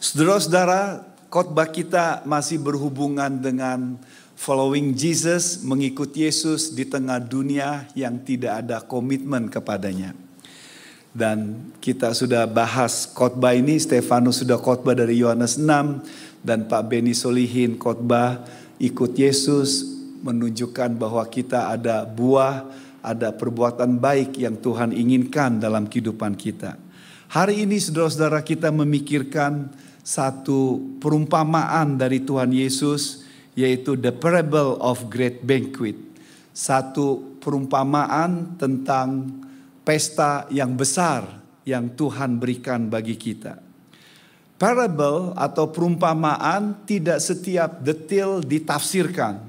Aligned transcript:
Saudara-saudara, 0.00 1.04
khotbah 1.28 1.68
kita 1.68 2.24
masih 2.24 2.56
berhubungan 2.56 3.28
dengan 3.36 4.00
following 4.32 4.96
Jesus, 4.96 5.60
mengikut 5.60 6.16
Yesus 6.16 6.72
di 6.72 6.88
tengah 6.88 7.20
dunia 7.20 7.84
yang 7.92 8.16
tidak 8.24 8.64
ada 8.64 8.80
komitmen 8.80 9.52
kepadanya. 9.52 10.16
Dan 11.12 11.68
kita 11.84 12.16
sudah 12.16 12.48
bahas 12.48 13.12
khotbah 13.12 13.52
ini, 13.52 13.76
Stefanus 13.76 14.40
sudah 14.40 14.56
khotbah 14.56 14.96
dari 14.96 15.20
Yohanes 15.20 15.60
6 15.60 15.68
dan 16.40 16.64
Pak 16.64 16.80
Beni 16.88 17.12
Solihin 17.12 17.76
khotbah 17.76 18.40
ikut 18.80 19.12
Yesus 19.12 19.84
menunjukkan 20.24 20.96
bahwa 20.96 21.28
kita 21.28 21.76
ada 21.76 22.08
buah, 22.08 22.64
ada 23.04 23.36
perbuatan 23.36 24.00
baik 24.00 24.40
yang 24.40 24.56
Tuhan 24.56 24.96
inginkan 24.96 25.60
dalam 25.60 25.84
kehidupan 25.92 26.40
kita. 26.40 26.88
Hari 27.30 27.68
ini 27.68 27.78
saudara-saudara 27.78 28.42
kita 28.42 28.74
memikirkan 28.74 29.70
satu 30.10 30.82
perumpamaan 30.98 31.94
dari 31.94 32.26
Tuhan 32.26 32.50
Yesus 32.50 33.22
yaitu 33.54 33.94
the 33.94 34.10
parable 34.10 34.74
of 34.82 35.06
great 35.06 35.46
banquet. 35.46 35.94
Satu 36.50 37.38
perumpamaan 37.38 38.58
tentang 38.58 39.30
pesta 39.86 40.50
yang 40.50 40.74
besar 40.74 41.22
yang 41.62 41.94
Tuhan 41.94 42.42
berikan 42.42 42.90
bagi 42.90 43.14
kita. 43.14 43.62
Parable 44.58 45.32
atau 45.38 45.70
perumpamaan 45.70 46.82
tidak 46.84 47.22
setiap 47.22 47.78
detail 47.80 48.42
ditafsirkan. 48.42 49.40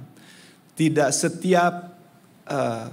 Tidak 0.78 1.10
setiap 1.10 1.74
uh, 2.48 2.86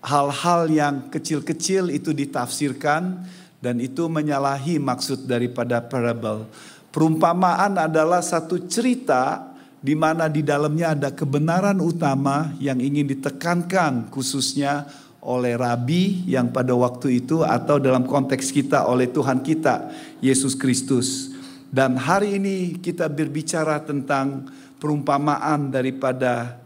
hal-hal 0.00 0.60
yang 0.70 0.94
kecil-kecil 1.12 1.92
itu 1.92 2.14
ditafsirkan 2.14 3.26
dan 3.62 3.78
itu 3.78 4.10
menyalahi 4.10 4.82
maksud 4.82 5.28
daripada 5.28 5.78
parable. 5.78 6.50
Perumpamaan 6.92 7.80
adalah 7.80 8.20
satu 8.20 8.68
cerita 8.68 9.48
di 9.80 9.96
mana 9.96 10.28
di 10.28 10.44
dalamnya 10.44 10.92
ada 10.92 11.08
kebenaran 11.08 11.80
utama 11.80 12.52
yang 12.60 12.78
ingin 12.78 13.08
ditekankan 13.08 14.12
khususnya 14.12 14.86
oleh 15.24 15.56
rabi 15.56 16.26
yang 16.28 16.52
pada 16.52 16.76
waktu 16.76 17.24
itu 17.24 17.40
atau 17.42 17.80
dalam 17.80 18.04
konteks 18.04 18.52
kita 18.52 18.84
oleh 18.84 19.08
Tuhan 19.08 19.40
kita 19.40 19.88
Yesus 20.20 20.52
Kristus. 20.52 21.32
Dan 21.72 21.96
hari 21.96 22.36
ini 22.36 22.76
kita 22.76 23.08
berbicara 23.08 23.80
tentang 23.80 24.52
perumpamaan 24.76 25.72
daripada 25.72 26.60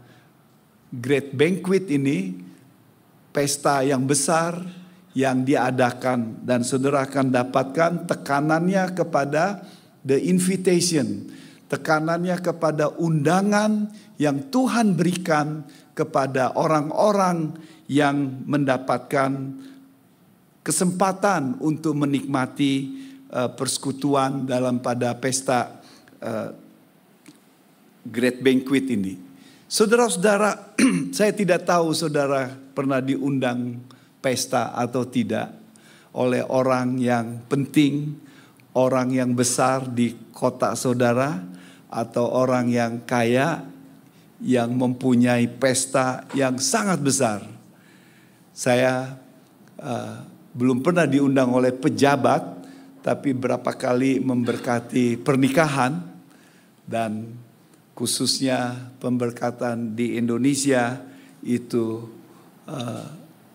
Great 0.91 1.31
Banquet 1.31 1.87
ini, 1.87 2.35
pesta 3.31 3.85
yang 3.85 4.03
besar 4.03 4.59
yang 5.17 5.41
diadakan 5.41 6.45
dan 6.45 6.61
saudara 6.61 7.05
akan 7.07 7.33
dapatkan 7.33 7.91
tekanannya 8.05 8.93
kepada 8.93 9.65
the 10.07 10.15
invitation, 10.23 11.27
tekanannya 11.67 12.39
kepada 12.39 12.95
undangan 12.95 13.91
yang 14.15 14.47
Tuhan 14.47 14.95
berikan 14.95 15.67
kepada 15.91 16.55
orang-orang 16.55 17.51
yang 17.91 18.47
mendapatkan 18.47 19.31
kesempatan 20.63 21.59
untuk 21.59 21.95
menikmati 21.95 22.95
uh, 23.31 23.51
persekutuan 23.51 24.47
dalam 24.47 24.79
pada 24.79 25.11
pesta 25.19 25.83
uh, 26.23 26.49
Great 28.07 28.39
Banquet 28.39 28.87
ini. 28.87 29.19
Saudara-saudara, 29.67 30.79
saya 31.17 31.35
tidak 31.35 31.67
tahu 31.67 31.91
saudara 31.91 32.47
pernah 32.71 33.03
diundang 33.03 33.83
pesta 34.23 34.71
atau 34.71 35.03
tidak 35.03 35.51
oleh 36.15 36.41
orang 36.47 36.95
yang 36.95 37.43
penting 37.51 38.26
orang 38.77 39.09
yang 39.09 39.33
besar 39.33 39.89
di 39.89 40.13
kota 40.29 40.77
saudara 40.77 41.41
atau 41.89 42.29
orang 42.29 42.69
yang 42.69 43.01
kaya 43.09 43.65
yang 44.37 44.69
mempunyai 44.77 45.49
pesta 45.49 46.29
yang 46.37 46.61
sangat 46.61 47.01
besar. 47.01 47.41
Saya 48.53 49.17
uh, 49.81 50.21
belum 50.53 50.85
pernah 50.85 51.09
diundang 51.09 51.49
oleh 51.57 51.73
pejabat, 51.73 52.41
tapi 53.01 53.33
berapa 53.33 53.73
kali 53.73 54.21
memberkati 54.21 55.17
pernikahan 55.25 55.97
dan 56.85 57.33
khususnya 57.97 58.93
pemberkatan 59.01 59.97
di 59.97 60.21
Indonesia 60.21 61.01
itu 61.41 62.05
uh, 62.69 63.05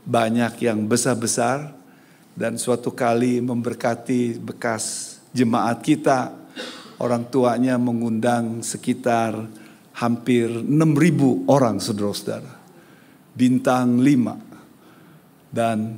banyak 0.02 0.66
yang 0.66 0.90
besar-besar 0.90 1.70
dan 2.32 2.56
suatu 2.56 2.90
kali 2.90 3.38
memberkati 3.44 4.40
bekas 4.40 5.11
jemaat 5.32 5.80
kita 5.80 6.32
orang 7.00 7.26
tuanya 7.32 7.80
mengundang 7.80 8.60
sekitar 8.62 9.34
hampir 9.96 10.48
6.000 10.48 11.50
orang 11.50 11.76
saudara-saudara. 11.82 12.52
Bintang 13.32 13.98
5 13.98 15.52
dan 15.52 15.96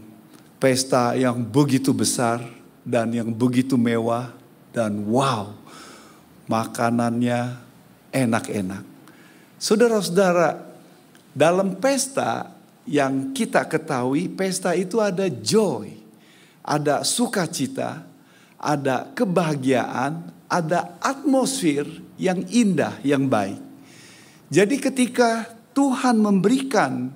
pesta 0.63 1.19
yang 1.19 1.43
begitu 1.43 1.91
besar 1.91 2.41
dan 2.87 3.11
yang 3.11 3.35
begitu 3.35 3.75
mewah 3.75 4.31
dan 4.71 5.03
wow 5.11 5.51
makanannya 6.47 7.59
enak-enak. 8.15 8.85
Saudara-saudara, 9.59 10.61
dalam 11.35 11.81
pesta 11.81 12.53
yang 12.85 13.33
kita 13.33 13.65
ketahui, 13.65 14.29
pesta 14.29 14.77
itu 14.77 15.01
ada 15.01 15.27
joy, 15.27 15.97
ada 16.61 17.01
sukacita, 17.03 18.05
ada 18.65 19.13
kebahagiaan, 19.13 20.33
ada 20.49 20.97
atmosfer 21.05 21.85
yang 22.17 22.41
indah, 22.49 22.97
yang 23.05 23.29
baik. 23.29 23.61
Jadi 24.49 24.81
ketika 24.81 25.53
Tuhan 25.77 26.17
memberikan 26.17 27.13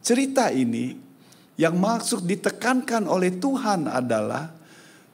cerita 0.00 0.48
ini, 0.48 0.96
yang 1.58 1.76
maksud 1.76 2.24
ditekankan 2.24 3.04
oleh 3.10 3.34
Tuhan 3.36 3.90
adalah 3.90 4.54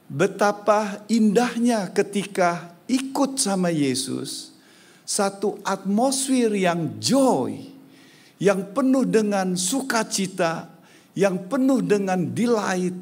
betapa 0.05 1.01
indahnya 1.09 1.89
ketika 1.89 2.77
ikut 2.85 3.41
sama 3.41 3.73
Yesus, 3.73 4.53
satu 5.01 5.57
atmosfer 5.65 6.53
yang 6.53 7.01
joy, 7.01 7.65
yang 8.37 8.61
penuh 8.77 9.09
dengan 9.09 9.57
sukacita, 9.57 10.69
yang 11.17 11.49
penuh 11.49 11.81
dengan 11.81 12.21
delight, 12.29 12.93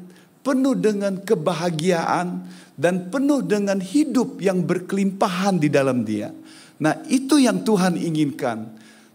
penuh 0.44 0.76
dengan 0.76 1.18
kebahagiaan, 1.24 2.44
dan 2.74 3.08
penuh 3.08 3.40
dengan 3.42 3.78
hidup 3.78 4.42
yang 4.42 4.66
berkelimpahan 4.66 5.62
di 5.62 5.70
dalam 5.70 6.02
dia. 6.02 6.34
Nah, 6.82 7.00
itu 7.06 7.38
yang 7.38 7.62
Tuhan 7.62 7.94
inginkan. 7.94 8.66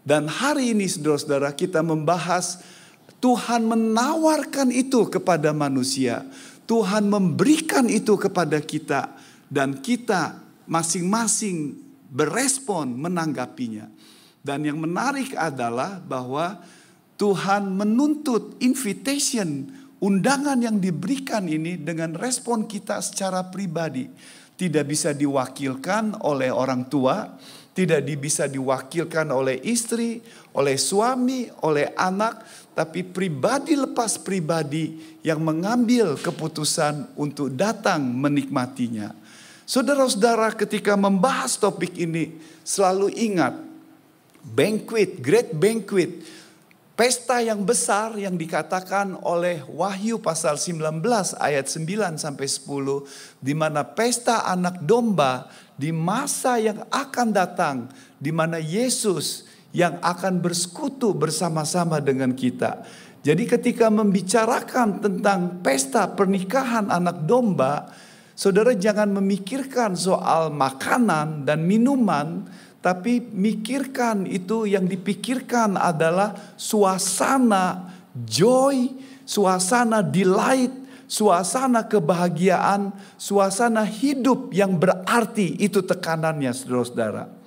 Dan 0.01 0.31
hari 0.31 0.71
ini 0.73 0.87
saudara-saudara 0.87 1.51
kita 1.53 1.83
membahas 1.83 2.63
Tuhan 3.19 3.67
menawarkan 3.67 4.71
itu 4.71 5.11
kepada 5.11 5.51
manusia. 5.51 6.23
Tuhan 6.63 7.11
memberikan 7.11 7.85
itu 7.91 8.15
kepada 8.15 8.63
kita 8.63 9.11
dan 9.51 9.83
kita 9.83 10.39
masing-masing 10.69 11.75
berespon 12.07 12.95
menanggapinya. 12.95 13.91
Dan 14.39 14.63
yang 14.63 14.79
menarik 14.79 15.35
adalah 15.35 15.99
bahwa 15.99 16.63
Tuhan 17.19 17.75
menuntut 17.75 18.55
invitation 18.63 19.67
undangan 20.03 20.59
yang 20.59 20.79
diberikan 20.79 21.47
ini 21.47 21.79
dengan 21.79 22.15
respon 22.15 22.67
kita 22.67 23.03
secara 23.03 23.47
pribadi 23.47 24.07
tidak 24.59 24.91
bisa 24.91 25.15
diwakilkan 25.15 26.19
oleh 26.27 26.51
orang 26.51 26.91
tua, 26.91 27.39
tidak 27.71 28.03
bisa 28.19 28.43
diwakilkan 28.43 29.31
oleh 29.31 29.63
istri, 29.63 30.19
oleh 30.51 30.75
suami, 30.75 31.47
oleh 31.63 31.95
anak, 31.95 32.43
tapi 32.75 33.07
pribadi 33.07 33.79
lepas 33.79 34.19
pribadi 34.19 34.99
yang 35.23 35.39
mengambil 35.39 36.19
keputusan 36.19 37.15
untuk 37.15 37.55
datang 37.55 38.03
menikmatinya. 38.03 39.15
Saudara-saudara, 39.63 40.51
ketika 40.59 40.99
membahas 40.99 41.55
topik 41.55 41.95
ini, 41.95 42.35
selalu 42.67 43.15
ingat 43.15 43.55
banquet, 44.43 45.23
great 45.23 45.55
banquet 45.55 46.19
Pesta 46.99 47.39
yang 47.39 47.63
besar 47.63 48.11
yang 48.19 48.35
dikatakan 48.35 49.23
oleh 49.23 49.63
Wahyu 49.71 50.19
pasal 50.19 50.59
19 50.59 50.99
ayat 51.39 51.71
9 51.71 52.19
sampai 52.19 52.43
10 52.43 53.39
di 53.39 53.55
mana 53.55 53.87
pesta 53.87 54.43
anak 54.43 54.83
domba 54.83 55.47
di 55.79 55.95
masa 55.95 56.59
yang 56.59 56.83
akan 56.91 57.31
datang 57.31 57.87
di 58.19 58.35
mana 58.35 58.59
Yesus 58.59 59.47
yang 59.71 59.95
akan 60.03 60.43
bersekutu 60.43 61.15
bersama-sama 61.15 62.03
dengan 62.03 62.35
kita. 62.35 62.83
Jadi 63.23 63.47
ketika 63.47 63.87
membicarakan 63.87 64.99
tentang 64.99 65.63
pesta 65.63 66.03
pernikahan 66.11 66.91
anak 66.91 67.23
domba, 67.23 67.95
saudara 68.35 68.75
jangan 68.75 69.07
memikirkan 69.15 69.95
soal 69.95 70.51
makanan 70.51 71.47
dan 71.47 71.63
minuman, 71.63 72.43
tapi 72.79 73.19
mikirkan 73.19 74.23
itu 74.23 74.63
yang 74.63 74.87
dipikirkan 74.87 75.75
adalah 75.75 76.55
suasana 76.55 77.91
joy, 78.15 78.95
suasana 79.27 79.99
delight, 79.99 80.71
suasana 81.03 81.83
kebahagiaan, 81.83 82.95
suasana 83.19 83.83
hidup 83.83 84.55
yang 84.55 84.79
berarti 84.79 85.59
itu 85.59 85.83
tekanannya 85.83 86.55
saudara-saudara. 86.55 87.39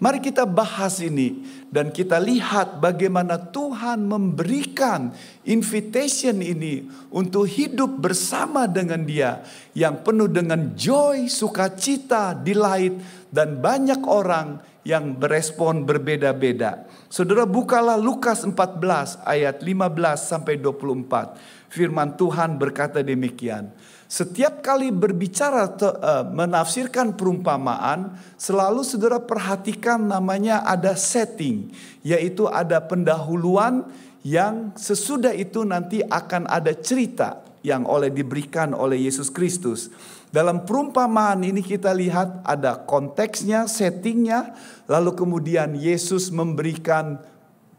Mari 0.00 0.16
kita 0.24 0.48
bahas 0.48 0.96
ini 1.04 1.44
dan 1.68 1.92
kita 1.92 2.16
lihat 2.16 2.80
bagaimana 2.80 3.36
Tuhan 3.36 4.08
memberikan 4.08 5.12
invitation 5.44 6.40
ini 6.40 6.88
untuk 7.12 7.44
hidup 7.44 8.00
bersama 8.00 8.64
dengan 8.64 9.04
Dia 9.04 9.44
yang 9.76 10.00
penuh 10.00 10.24
dengan 10.24 10.72
joy, 10.72 11.28
sukacita, 11.28 12.32
delight 12.32 12.96
dan 13.28 13.60
banyak 13.60 14.00
orang 14.08 14.69
yang 14.86 15.12
berespon 15.16 15.84
berbeda-beda. 15.84 16.88
Saudara 17.12 17.44
bukalah 17.44 18.00
Lukas 18.00 18.46
14 18.46 19.20
ayat 19.28 19.60
15 19.60 19.68
sampai 20.16 20.56
24. 20.56 21.70
Firman 21.70 22.16
Tuhan 22.16 22.56
berkata 22.58 23.04
demikian. 23.04 23.70
Setiap 24.10 24.58
kali 24.58 24.90
berbicara 24.90 25.70
uh, 25.70 26.26
menafsirkan 26.34 27.14
perumpamaan, 27.14 28.18
selalu 28.34 28.82
saudara 28.82 29.22
perhatikan 29.22 30.02
namanya 30.02 30.66
ada 30.66 30.98
setting, 30.98 31.70
yaitu 32.02 32.50
ada 32.50 32.82
pendahuluan 32.82 33.86
yang 34.26 34.74
sesudah 34.74 35.30
itu 35.30 35.62
nanti 35.62 36.02
akan 36.02 36.50
ada 36.50 36.74
cerita 36.74 37.46
yang 37.62 37.86
oleh 37.86 38.10
diberikan 38.10 38.74
oleh 38.74 39.06
Yesus 39.06 39.30
Kristus. 39.30 39.94
Dalam 40.30 40.62
perumpamaan 40.62 41.42
ini 41.42 41.58
kita 41.58 41.90
lihat 41.90 42.46
ada 42.46 42.78
konteksnya, 42.86 43.66
settingnya, 43.66 44.54
lalu 44.86 45.18
kemudian 45.18 45.74
Yesus 45.74 46.30
memberikan 46.30 47.18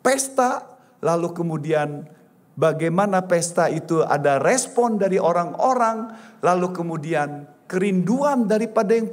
pesta, 0.04 0.68
lalu 1.00 1.32
kemudian 1.32 2.12
bagaimana 2.60 3.24
pesta 3.24 3.72
itu 3.72 4.04
ada 4.04 4.36
respon 4.44 5.00
dari 5.00 5.16
orang-orang, 5.16 6.12
lalu 6.44 6.76
kemudian 6.76 7.48
kerinduan 7.72 8.44
daripada 8.44 9.00
yang 9.00 9.08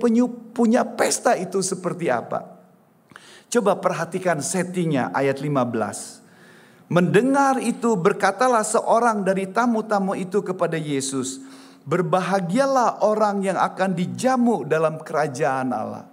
punya 0.50 0.82
pesta 0.98 1.38
itu 1.38 1.62
seperti 1.62 2.10
apa. 2.10 2.58
Coba 3.46 3.78
perhatikan 3.78 4.42
settingnya 4.42 5.14
ayat 5.14 5.38
15. 5.38 6.26
Mendengar 6.90 7.62
itu 7.62 7.94
berkatalah 7.94 8.66
seorang 8.66 9.22
dari 9.22 9.46
tamu-tamu 9.46 10.18
itu 10.18 10.42
kepada 10.42 10.74
Yesus, 10.74 11.38
Berbahagialah 11.88 13.00
orang 13.00 13.40
yang 13.40 13.56
akan 13.56 13.96
dijamu 13.96 14.68
dalam 14.68 15.00
kerajaan 15.00 15.72
Allah. 15.72 16.04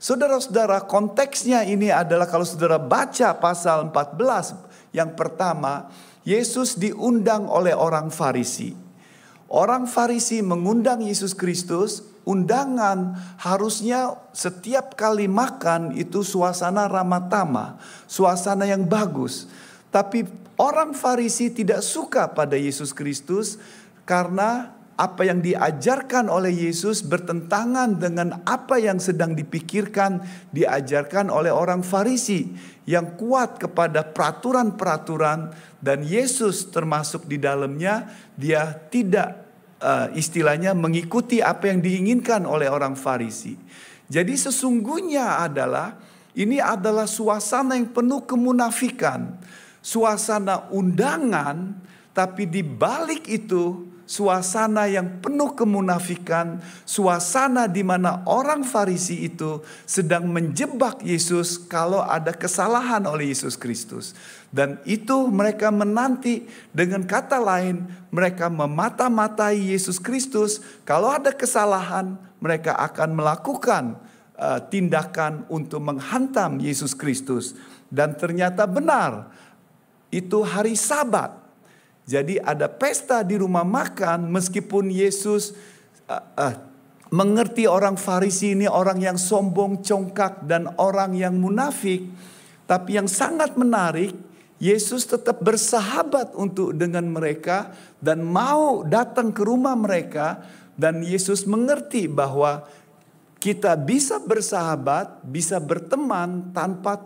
Saudara-saudara, 0.00 0.88
konteksnya 0.88 1.68
ini 1.68 1.92
adalah 1.92 2.24
kalau 2.24 2.48
saudara 2.48 2.80
baca 2.80 3.36
pasal 3.36 3.92
14 3.92 4.96
yang 4.96 5.12
pertama, 5.12 5.92
Yesus 6.24 6.80
diundang 6.80 7.44
oleh 7.44 7.76
orang 7.76 8.08
Farisi. 8.08 8.72
Orang 9.48 9.84
Farisi 9.84 10.40
mengundang 10.40 11.04
Yesus 11.04 11.36
Kristus, 11.36 12.04
undangan 12.28 13.16
harusnya 13.40 14.16
setiap 14.36 14.92
kali 14.96 15.24
makan 15.24 15.96
itu 15.96 16.20
suasana 16.20 16.84
ramah 16.84 17.28
tamah, 17.32 17.80
suasana 18.04 18.68
yang 18.68 18.84
bagus. 18.84 19.48
Tapi 19.88 20.28
orang 20.60 20.92
Farisi 20.92 21.48
tidak 21.48 21.80
suka 21.80 22.28
pada 22.28 22.60
Yesus 22.60 22.92
Kristus 22.92 23.56
karena 24.04 24.77
apa 24.98 25.22
yang 25.22 25.38
diajarkan 25.38 26.26
oleh 26.26 26.50
Yesus 26.50 27.06
bertentangan 27.06 28.02
dengan 28.02 28.42
apa 28.42 28.82
yang 28.82 28.98
sedang 28.98 29.38
dipikirkan, 29.38 30.26
diajarkan 30.50 31.30
oleh 31.30 31.54
orang 31.54 31.86
Farisi 31.86 32.50
yang 32.82 33.14
kuat 33.14 33.62
kepada 33.62 34.02
peraturan-peraturan 34.02 35.54
dan 35.78 36.02
Yesus 36.02 36.74
termasuk 36.74 37.30
di 37.30 37.38
dalamnya 37.38 38.10
dia 38.34 38.74
tidak 38.90 39.46
uh, 39.78 40.10
istilahnya 40.18 40.74
mengikuti 40.74 41.38
apa 41.38 41.70
yang 41.70 41.78
diinginkan 41.78 42.42
oleh 42.42 42.66
orang 42.66 42.98
Farisi. 42.98 43.54
Jadi 44.10 44.34
sesungguhnya 44.34 45.46
adalah 45.46 45.94
ini 46.34 46.58
adalah 46.58 47.06
suasana 47.06 47.78
yang 47.78 47.94
penuh 47.94 48.26
kemunafikan, 48.26 49.38
suasana 49.78 50.66
undangan 50.74 51.86
tapi 52.10 52.50
di 52.50 52.66
balik 52.66 53.30
itu 53.30 53.94
suasana 54.08 54.88
yang 54.88 55.20
penuh 55.20 55.52
kemunafikan, 55.52 56.64
suasana 56.88 57.68
di 57.68 57.84
mana 57.84 58.24
orang 58.24 58.64
Farisi 58.64 59.28
itu 59.28 59.60
sedang 59.84 60.24
menjebak 60.32 61.04
Yesus 61.04 61.60
kalau 61.60 62.00
ada 62.00 62.32
kesalahan 62.32 63.04
oleh 63.04 63.28
Yesus 63.28 63.60
Kristus. 63.60 64.16
Dan 64.48 64.80
itu 64.88 65.28
mereka 65.28 65.68
menanti 65.68 66.48
dengan 66.72 67.04
kata 67.04 67.36
lain 67.36 67.84
mereka 68.08 68.48
memata-matai 68.48 69.76
Yesus 69.76 70.00
Kristus. 70.00 70.64
Kalau 70.88 71.12
ada 71.12 71.28
kesalahan 71.28 72.16
mereka 72.40 72.80
akan 72.80 73.12
melakukan 73.12 74.00
uh, 74.40 74.56
tindakan 74.72 75.44
untuk 75.52 75.84
menghantam 75.84 76.56
Yesus 76.64 76.96
Kristus. 76.96 77.52
Dan 77.92 78.16
ternyata 78.16 78.64
benar 78.64 79.28
itu 80.08 80.40
hari 80.40 80.72
sabat 80.72 81.47
jadi 82.08 82.40
ada 82.40 82.72
pesta 82.72 83.20
di 83.20 83.36
rumah 83.36 83.68
makan 83.68 84.32
meskipun 84.32 84.88
Yesus 84.88 85.52
uh, 86.08 86.24
uh, 86.40 86.56
mengerti 87.12 87.68
orang 87.68 88.00
Farisi 88.00 88.56
ini 88.56 88.64
orang 88.64 88.96
yang 88.96 89.20
sombong, 89.20 89.84
congkak 89.84 90.48
dan 90.48 90.72
orang 90.80 91.12
yang 91.12 91.36
munafik. 91.36 92.08
Tapi 92.64 92.96
yang 92.96 93.12
sangat 93.12 93.60
menarik, 93.60 94.16
Yesus 94.56 95.04
tetap 95.04 95.44
bersahabat 95.44 96.32
untuk 96.32 96.72
dengan 96.72 97.04
mereka 97.12 97.76
dan 98.00 98.24
mau 98.24 98.82
datang 98.88 99.28
ke 99.28 99.44
rumah 99.44 99.76
mereka 99.76 100.40
dan 100.80 101.04
Yesus 101.04 101.44
mengerti 101.44 102.08
bahwa 102.08 102.64
kita 103.36 103.76
bisa 103.78 104.16
bersahabat, 104.18 105.22
bisa 105.28 105.60
berteman 105.60 106.50
tanpa 106.56 106.98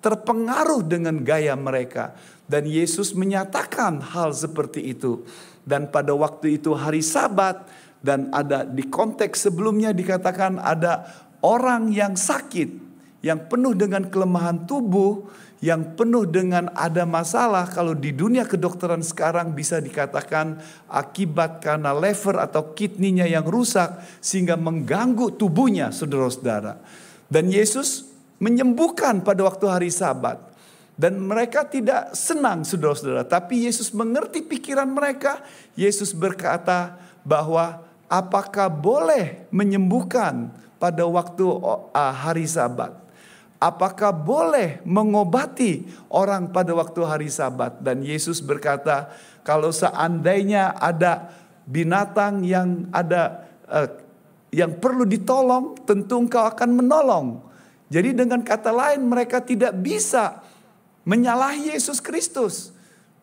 terpengaruh 0.00 0.80
dengan 0.80 1.20
gaya 1.20 1.52
mereka. 1.52 2.16
Dan 2.50 2.66
Yesus 2.66 3.14
menyatakan 3.14 4.02
hal 4.02 4.34
seperti 4.34 4.90
itu. 4.90 5.22
Dan 5.62 5.86
pada 5.86 6.10
waktu 6.18 6.58
itu 6.58 6.74
hari 6.74 6.98
Sabat 6.98 7.62
dan 8.02 8.26
ada 8.34 8.66
di 8.66 8.90
konteks 8.90 9.46
sebelumnya 9.46 9.94
dikatakan 9.94 10.58
ada 10.58 11.06
orang 11.46 11.94
yang 11.94 12.18
sakit, 12.18 12.74
yang 13.22 13.46
penuh 13.46 13.78
dengan 13.78 14.02
kelemahan 14.10 14.66
tubuh, 14.66 15.30
yang 15.62 15.94
penuh 15.94 16.26
dengan 16.26 16.72
ada 16.74 17.06
masalah 17.06 17.70
kalau 17.70 17.94
di 17.94 18.10
dunia 18.10 18.48
kedokteran 18.48 19.04
sekarang 19.04 19.54
bisa 19.54 19.78
dikatakan 19.78 20.58
akibat 20.90 21.62
karena 21.62 21.94
lever 21.94 22.40
atau 22.40 22.74
kidneynya 22.74 23.30
yang 23.30 23.46
rusak 23.46 24.00
sehingga 24.18 24.58
mengganggu 24.58 25.38
tubuhnya 25.38 25.94
saudara-saudara. 25.94 26.82
Dan 27.30 27.46
Yesus 27.46 28.10
menyembuhkan 28.42 29.22
pada 29.22 29.46
waktu 29.46 29.70
hari 29.70 29.90
Sabat. 29.92 30.49
Dan 31.00 31.16
mereka 31.16 31.64
tidak 31.64 32.12
senang 32.12 32.60
saudara-saudara. 32.60 33.24
Tapi 33.24 33.64
Yesus 33.64 33.88
mengerti 33.96 34.44
pikiran 34.44 34.84
mereka. 34.84 35.40
Yesus 35.72 36.12
berkata 36.12 37.00
bahwa 37.24 37.80
apakah 38.04 38.68
boleh 38.68 39.48
menyembuhkan 39.48 40.52
pada 40.76 41.08
waktu 41.08 41.40
hari 41.96 42.44
sabat. 42.44 42.92
Apakah 43.56 44.12
boleh 44.12 44.84
mengobati 44.84 45.88
orang 46.12 46.52
pada 46.52 46.76
waktu 46.76 47.00
hari 47.08 47.32
sabat. 47.32 47.80
Dan 47.80 48.04
Yesus 48.04 48.44
berkata 48.44 49.08
kalau 49.40 49.72
seandainya 49.72 50.76
ada 50.76 51.32
binatang 51.64 52.44
yang 52.44 52.92
ada 52.92 53.48
uh, 53.72 53.88
yang 54.52 54.76
perlu 54.76 55.08
ditolong 55.08 55.80
tentu 55.88 56.20
engkau 56.20 56.44
akan 56.44 56.70
menolong. 56.76 57.40
Jadi 57.88 58.12
dengan 58.12 58.44
kata 58.44 58.68
lain 58.68 59.00
mereka 59.08 59.40
tidak 59.40 59.72
bisa 59.80 60.44
menyalahi 61.10 61.74
Yesus 61.74 61.98
Kristus. 61.98 62.70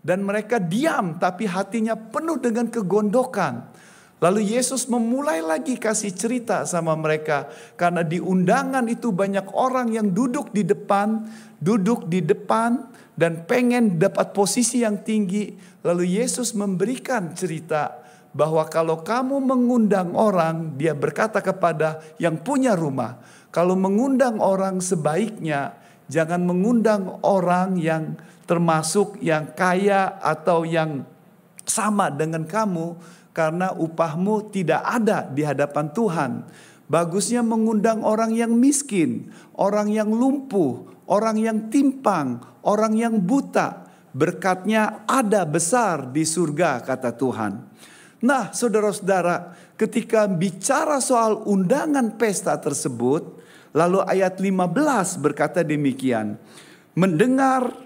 Dan 0.03 0.27
mereka 0.27 0.60
diam 0.60 1.15
tapi 1.15 1.48
hatinya 1.48 1.96
penuh 1.96 2.36
dengan 2.39 2.67
kegondokan. 2.67 3.75
Lalu 4.17 4.58
Yesus 4.58 4.89
memulai 4.89 5.46
lagi 5.46 5.77
kasih 5.77 6.12
cerita 6.12 6.63
sama 6.67 6.96
mereka. 6.98 7.48
Karena 7.79 8.03
di 8.03 8.20
undangan 8.20 8.84
itu 8.91 9.12
banyak 9.13 9.51
orang 9.56 9.94
yang 9.94 10.10
duduk 10.12 10.51
di 10.51 10.63
depan, 10.63 11.27
duduk 11.60 12.10
di 12.10 12.24
depan 12.24 12.88
dan 13.13 13.46
pengen 13.46 14.01
dapat 14.01 14.34
posisi 14.34 14.82
yang 14.82 15.06
tinggi. 15.06 15.53
Lalu 15.86 16.17
Yesus 16.24 16.58
memberikan 16.58 17.36
cerita 17.38 18.00
bahwa 18.34 18.65
kalau 18.70 19.01
kamu 19.06 19.38
mengundang 19.38 20.13
orang, 20.13 20.77
dia 20.77 20.98
berkata 20.98 21.41
kepada 21.41 22.01
yang 22.22 22.41
punya 22.41 22.77
rumah, 22.77 23.22
kalau 23.50 23.74
mengundang 23.74 24.38
orang 24.38 24.77
sebaiknya 24.82 25.74
Jangan 26.07 26.43
mengundang 26.43 27.19
orang 27.23 27.75
yang 27.75 28.15
termasuk 28.47 29.19
yang 29.19 29.51
kaya 29.51 30.15
atau 30.23 30.63
yang 30.63 31.03
sama 31.67 32.07
dengan 32.07 32.47
kamu 32.47 32.95
karena 33.35 33.75
upahmu 33.75 34.49
tidak 34.49 34.81
ada 34.81 35.27
di 35.27 35.43
hadapan 35.43 35.91
Tuhan. 35.91 36.31
Bagusnya 36.87 37.43
mengundang 37.43 38.01
orang 38.01 38.31
yang 38.31 38.55
miskin, 38.55 39.35
orang 39.59 39.91
yang 39.91 40.07
lumpuh, 40.07 40.87
orang 41.11 41.35
yang 41.35 41.67
timpang, 41.67 42.39
orang 42.63 42.95
yang 42.95 43.19
buta. 43.19 43.85
Berkatnya 44.15 45.03
ada 45.05 45.43
besar 45.43 46.09
di 46.09 46.23
surga 46.25 46.81
kata 46.81 47.13
Tuhan. 47.13 47.53
Nah, 48.17 48.49
saudara-saudara, 48.49 49.53
ketika 49.77 50.25
bicara 50.25 50.97
soal 50.97 51.45
undangan 51.45 52.17
pesta 52.17 52.57
tersebut, 52.57 53.37
lalu 53.77 54.01
ayat 54.01 54.41
15 54.41 55.22
berkata 55.22 55.62
demikian. 55.62 56.41
Mendengar 56.98 57.77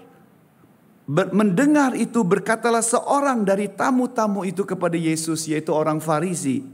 ber, 1.04 1.28
mendengar 1.36 1.92
itu 1.92 2.24
berkatalah 2.24 2.80
seorang 2.80 3.44
dari 3.44 3.68
tamu-tamu 3.68 4.48
itu 4.48 4.64
kepada 4.64 4.96
Yesus 4.96 5.44
yaitu 5.44 5.76
orang 5.76 6.00
Farisi. 6.00 6.64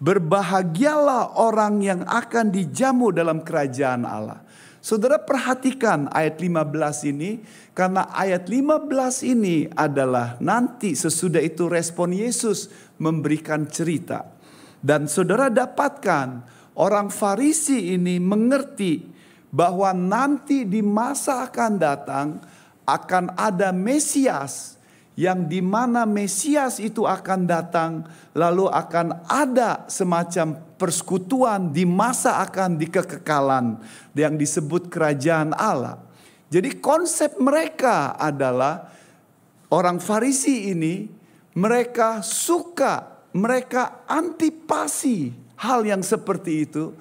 Berbahagialah 0.00 1.36
orang 1.36 1.84
yang 1.84 2.00
akan 2.08 2.48
dijamu 2.48 3.12
dalam 3.12 3.44
kerajaan 3.44 4.08
Allah. 4.08 4.40
Saudara 4.84 5.16
perhatikan 5.16 6.12
ayat 6.12 6.36
15 6.36 7.08
ini 7.08 7.40
karena 7.72 8.04
ayat 8.12 8.52
15 8.52 8.84
ini 9.24 9.64
adalah 9.72 10.36
nanti 10.44 10.92
sesudah 10.92 11.40
itu 11.40 11.72
respon 11.72 12.12
Yesus 12.12 12.68
memberikan 13.00 13.64
cerita. 13.64 14.28
Dan 14.84 15.08
saudara 15.08 15.48
dapatkan 15.48 16.53
orang 16.78 17.10
Farisi 17.10 17.94
ini 17.94 18.18
mengerti 18.18 19.02
bahwa 19.54 19.94
nanti 19.94 20.66
di 20.66 20.82
masa 20.82 21.46
akan 21.46 21.72
datang 21.78 22.28
akan 22.84 23.38
ada 23.38 23.70
Mesias 23.70 24.74
yang 25.14 25.46
di 25.46 25.62
mana 25.62 26.02
Mesias 26.02 26.82
itu 26.82 27.06
akan 27.06 27.46
datang 27.46 28.02
lalu 28.34 28.66
akan 28.66 29.22
ada 29.30 29.86
semacam 29.86 30.58
persekutuan 30.74 31.70
di 31.70 31.86
masa 31.86 32.42
akan 32.42 32.74
di 32.74 32.90
kekekalan 32.90 33.78
yang 34.18 34.34
disebut 34.34 34.90
kerajaan 34.90 35.54
Allah. 35.54 36.02
Jadi 36.50 36.82
konsep 36.82 37.38
mereka 37.38 38.18
adalah 38.18 38.90
orang 39.70 40.02
Farisi 40.02 40.74
ini 40.74 41.06
mereka 41.54 42.18
suka, 42.26 43.22
mereka 43.38 44.02
antipasi 44.10 45.43
hal 45.64 45.80
yang 45.88 46.04
seperti 46.04 46.68
itu. 46.68 46.92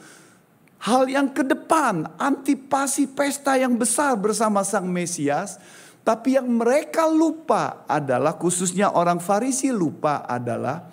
Hal 0.84 1.08
yang 1.08 1.32
ke 1.32 1.43
depan, 1.43 2.08
antipasi 2.20 3.08
pesta 3.12 3.55
yang 3.60 3.75
besar 3.75 4.15
bersama 4.15 4.63
Sang 4.63 4.88
Mesias. 4.88 5.60
Tapi 6.03 6.36
yang 6.36 6.48
mereka 6.51 7.08
lupa 7.08 7.88
adalah, 7.88 8.36
khususnya 8.36 8.91
orang 8.91 9.24
Farisi 9.24 9.72
lupa 9.72 10.27
adalah 10.27 10.91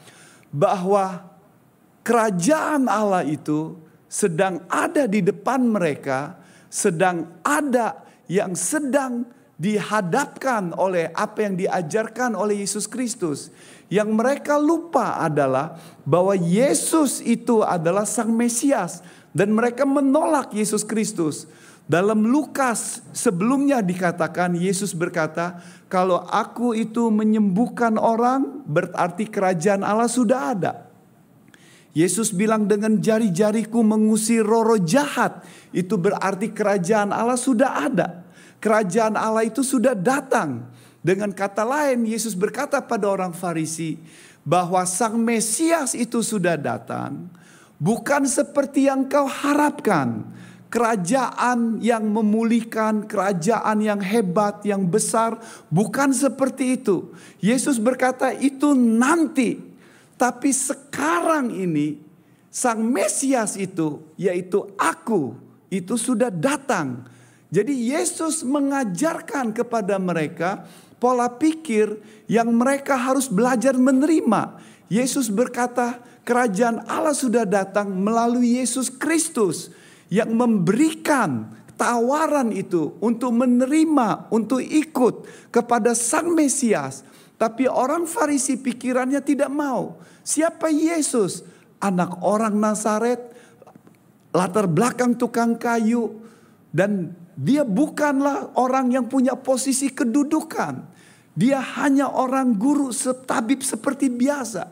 bahwa 0.55 1.27
kerajaan 2.07 2.87
Allah 2.87 3.27
itu 3.27 3.75
sedang 4.07 4.63
ada 4.71 5.11
di 5.11 5.23
depan 5.23 5.67
mereka, 5.67 6.39
sedang 6.71 7.27
ada 7.43 8.07
yang 8.31 8.55
sedang 8.55 9.27
dihadapkan 9.59 10.71
oleh 10.79 11.11
apa 11.11 11.51
yang 11.51 11.59
diajarkan 11.59 12.39
oleh 12.39 12.63
Yesus 12.63 12.87
Kristus. 12.87 13.51
Yang 13.91 14.09
mereka 14.15 14.55
lupa 14.55 15.19
adalah 15.19 15.75
bahwa 16.07 16.39
Yesus 16.39 17.19
itu 17.19 17.67
adalah 17.67 18.07
Sang 18.07 18.31
Mesias, 18.31 19.03
dan 19.35 19.51
mereka 19.51 19.83
menolak 19.83 20.55
Yesus 20.55 20.87
Kristus. 20.87 21.51
Dalam 21.91 22.23
Lukas 22.23 23.03
sebelumnya 23.11 23.83
dikatakan 23.83 24.55
Yesus 24.55 24.95
berkata, 24.95 25.59
"Kalau 25.91 26.23
aku 26.23 26.71
itu 26.71 27.11
menyembuhkan 27.11 27.99
orang, 27.99 28.63
berarti 28.63 29.27
kerajaan 29.27 29.83
Allah 29.83 30.07
sudah 30.07 30.55
ada." 30.55 30.87
Yesus 31.91 32.31
bilang 32.31 32.71
dengan 32.71 33.03
jari-jariku 33.03 33.83
mengusir 33.83 34.47
roh-roh 34.47 34.79
jahat, 34.79 35.43
itu 35.75 35.99
berarti 35.99 36.55
kerajaan 36.55 37.11
Allah 37.11 37.35
sudah 37.35 37.91
ada. 37.91 38.23
Kerajaan 38.63 39.19
Allah 39.19 39.51
itu 39.51 39.67
sudah 39.67 39.99
datang. 39.99 40.70
Dengan 41.01 41.33
kata 41.33 41.65
lain, 41.65 42.05
Yesus 42.05 42.37
berkata 42.37 42.77
pada 42.85 43.09
orang 43.09 43.33
Farisi 43.33 43.97
bahwa 44.45 44.85
Sang 44.85 45.17
Mesias 45.17 45.97
itu 45.97 46.21
sudah 46.21 46.61
datang, 46.61 47.25
bukan 47.81 48.29
seperti 48.29 48.85
yang 48.85 49.09
kau 49.09 49.25
harapkan 49.25 50.29
kerajaan 50.71 51.83
yang 51.83 52.07
memulihkan, 52.07 53.05
kerajaan 53.11 53.83
yang 53.83 53.99
hebat, 53.99 54.63
yang 54.63 54.87
besar, 54.87 55.41
bukan 55.67 56.15
seperti 56.15 56.79
itu. 56.79 57.11
Yesus 57.43 57.83
berkata, 57.83 58.31
"Itu 58.31 58.77
nanti, 58.79 59.59
tapi 60.15 60.55
sekarang 60.55 61.51
ini 61.51 61.99
Sang 62.51 62.83
Mesias 62.87 63.59
itu, 63.59 63.99
yaitu 64.15 64.63
Aku, 64.79 65.35
itu 65.73 65.99
sudah 65.99 66.31
datang." 66.31 67.03
Jadi, 67.51 67.91
Yesus 67.91 68.47
mengajarkan 68.47 69.51
kepada 69.51 69.99
mereka 69.99 70.63
pola 71.01 71.27
pikir 71.33 71.97
yang 72.29 72.53
mereka 72.53 72.95
harus 72.95 73.27
belajar 73.27 73.75
menerima. 73.75 74.61
Yesus 74.93 75.33
berkata, 75.33 75.99
"Kerajaan 76.23 76.85
Allah 76.87 77.17
sudah 77.17 77.49
datang 77.49 77.91
melalui 77.91 78.61
Yesus 78.61 78.93
Kristus." 78.93 79.73
yang 80.11 80.35
memberikan 80.35 81.47
tawaran 81.79 82.51
itu 82.53 82.99
untuk 83.01 83.33
menerima, 83.33 84.29
untuk 84.29 84.61
ikut 84.61 85.25
kepada 85.55 85.95
Sang 85.97 86.35
Mesias. 86.35 87.07
Tapi 87.41 87.65
orang 87.71 88.05
Farisi 88.05 88.61
pikirannya 88.61 89.23
tidak 89.25 89.49
mau. 89.49 89.97
Siapa 90.21 90.69
Yesus? 90.69 91.41
Anak 91.81 92.21
orang 92.21 92.53
Nazaret, 92.61 93.33
latar 94.37 94.69
belakang 94.69 95.17
tukang 95.17 95.57
kayu. 95.57 96.21
Dan 96.69 97.17
dia 97.39 97.63
bukanlah 97.67 98.55
orang 98.59 98.93
yang 98.95 99.07
punya 99.07 99.39
posisi 99.39 99.91
kedudukan. 99.91 100.83
Dia 101.35 101.63
hanya 101.81 102.11
orang 102.11 102.59
guru 102.59 102.91
tabib 103.25 103.63
seperti 103.65 104.11
biasa. 104.11 104.67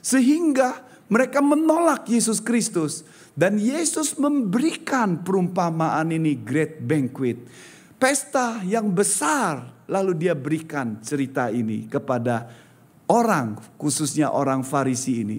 Sehingga 0.00 0.80
mereka 1.12 1.44
menolak 1.44 2.08
Yesus 2.08 2.40
Kristus. 2.40 3.04
Dan 3.36 3.60
Yesus 3.60 4.16
memberikan 4.16 5.20
perumpamaan 5.20 6.08
ini 6.08 6.40
great 6.40 6.80
banquet. 6.80 7.36
Pesta 8.00 8.64
yang 8.64 8.92
besar 8.92 9.84
lalu 9.88 10.16
dia 10.16 10.32
berikan 10.32 11.00
cerita 11.04 11.52
ini 11.52 11.84
kepada 11.84 12.48
orang 13.12 13.60
khususnya 13.76 14.32
orang 14.32 14.64
Farisi 14.64 15.20
ini. 15.20 15.38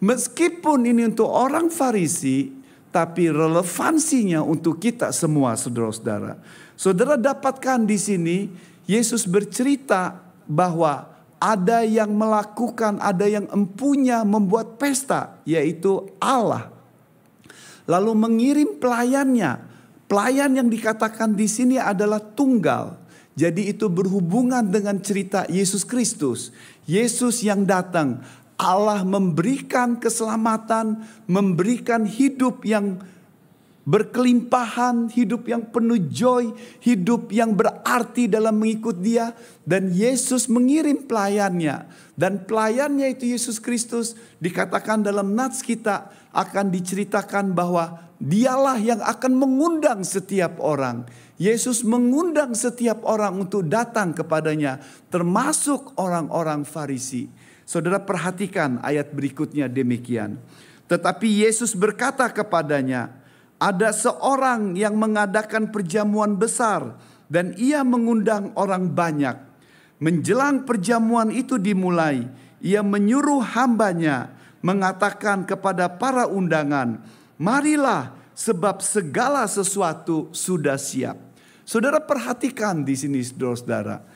Meskipun 0.00 0.88
ini 0.88 1.08
untuk 1.08 1.28
orang 1.28 1.68
Farisi 1.68 2.55
tapi 2.96 3.28
relevansinya 3.28 4.40
untuk 4.40 4.80
kita 4.80 5.12
semua 5.12 5.52
saudara-saudara. 5.52 6.40
Saudara 6.80 7.20
dapatkan 7.20 7.84
di 7.84 8.00
sini 8.00 8.48
Yesus 8.88 9.28
bercerita 9.28 10.16
bahwa 10.48 11.04
ada 11.36 11.84
yang 11.84 12.08
melakukan, 12.16 12.96
ada 12.96 13.28
yang 13.28 13.44
empunya 13.52 14.24
membuat 14.24 14.80
pesta, 14.80 15.36
yaitu 15.44 16.08
Allah 16.16 16.72
lalu 17.84 18.12
mengirim 18.16 18.76
pelayannya. 18.76 19.62
Pelayan 20.06 20.54
yang 20.54 20.68
dikatakan 20.70 21.34
di 21.34 21.50
sini 21.50 21.76
adalah 21.82 22.22
tunggal. 22.22 22.94
Jadi 23.36 23.74
itu 23.74 23.90
berhubungan 23.90 24.62
dengan 24.62 25.02
cerita 25.02 25.44
Yesus 25.50 25.82
Kristus. 25.82 26.54
Yesus 26.86 27.42
yang 27.42 27.66
datang, 27.66 28.22
Allah 28.56 29.04
memberikan 29.04 30.00
keselamatan, 30.00 31.04
memberikan 31.28 32.08
hidup 32.08 32.64
yang 32.64 33.00
berkelimpahan, 33.86 35.12
hidup 35.14 35.46
yang 35.46 35.62
penuh 35.70 36.10
joy, 36.10 36.50
hidup 36.82 37.30
yang 37.30 37.54
berarti 37.54 38.26
dalam 38.26 38.58
mengikut 38.58 38.98
Dia, 38.98 39.30
dan 39.62 39.94
Yesus 39.94 40.50
mengirim 40.50 41.06
pelayannya, 41.06 41.86
dan 42.18 42.42
pelayannya 42.42 43.14
itu 43.14 43.30
Yesus 43.30 43.62
Kristus 43.62 44.18
dikatakan 44.42 45.06
dalam 45.06 45.38
nats 45.38 45.62
kita 45.62 46.10
akan 46.34 46.74
diceritakan 46.74 47.54
bahwa 47.54 48.06
Dialah 48.16 48.80
yang 48.80 49.04
akan 49.04 49.36
mengundang 49.36 50.00
setiap 50.00 50.56
orang. 50.64 51.04
Yesus 51.36 51.84
mengundang 51.84 52.56
setiap 52.56 53.04
orang 53.04 53.36
untuk 53.44 53.68
datang 53.68 54.16
kepadanya, 54.16 54.80
termasuk 55.12 55.92
orang-orang 56.00 56.64
Farisi. 56.64 57.28
Saudara 57.66 57.98
perhatikan 57.98 58.78
ayat 58.86 59.10
berikutnya 59.10 59.66
demikian. 59.66 60.38
Tetapi 60.86 61.42
Yesus 61.42 61.74
berkata 61.74 62.30
kepadanya, 62.30 63.10
ada 63.58 63.90
seorang 63.90 64.78
yang 64.78 64.94
mengadakan 64.94 65.74
perjamuan 65.74 66.38
besar 66.38 66.94
dan 67.26 67.58
ia 67.58 67.82
mengundang 67.82 68.54
orang 68.54 68.86
banyak. 68.94 69.34
Menjelang 69.98 70.62
perjamuan 70.62 71.34
itu 71.34 71.58
dimulai, 71.58 72.30
ia 72.62 72.86
menyuruh 72.86 73.42
hambanya 73.42 74.30
mengatakan 74.62 75.42
kepada 75.42 75.90
para 75.90 76.30
undangan, 76.30 77.02
"Marilah, 77.34 78.14
sebab 78.36 78.78
segala 78.78 79.48
sesuatu 79.50 80.30
sudah 80.30 80.78
siap." 80.78 81.16
Saudara 81.66 81.98
perhatikan 81.98 82.86
di 82.86 82.94
sini 82.94 83.26
saudara-saudara. 83.26 84.15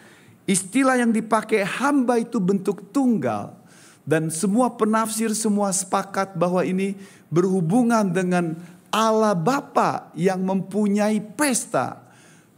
Istilah 0.51 0.99
yang 0.99 1.15
dipakai 1.15 1.63
hamba 1.63 2.19
itu 2.19 2.43
bentuk 2.43 2.91
tunggal 2.91 3.55
dan 4.03 4.35
semua 4.35 4.75
penafsir 4.75 5.31
semua 5.31 5.71
sepakat 5.71 6.35
bahwa 6.35 6.67
ini 6.67 6.99
berhubungan 7.31 8.11
dengan 8.11 8.59
Allah 8.91 9.39
Bapa 9.39 10.11
yang 10.19 10.43
mempunyai 10.43 11.23
pesta. 11.23 12.11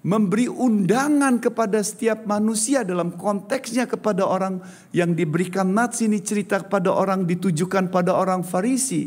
memberi 0.03 0.51
undangan 0.51 1.39
kepada 1.39 1.79
setiap 1.79 2.27
manusia 2.27 2.83
dalam 2.83 3.15
konteksnya 3.15 3.87
kepada 3.87 4.27
orang 4.27 4.59
yang 4.91 5.15
diberikan 5.15 5.71
nats 5.71 6.03
ini 6.03 6.19
cerita 6.19 6.59
kepada 6.59 6.91
orang 6.91 7.23
ditujukan 7.23 7.87
pada 7.87 8.11
orang 8.11 8.43
Farisi 8.43 9.07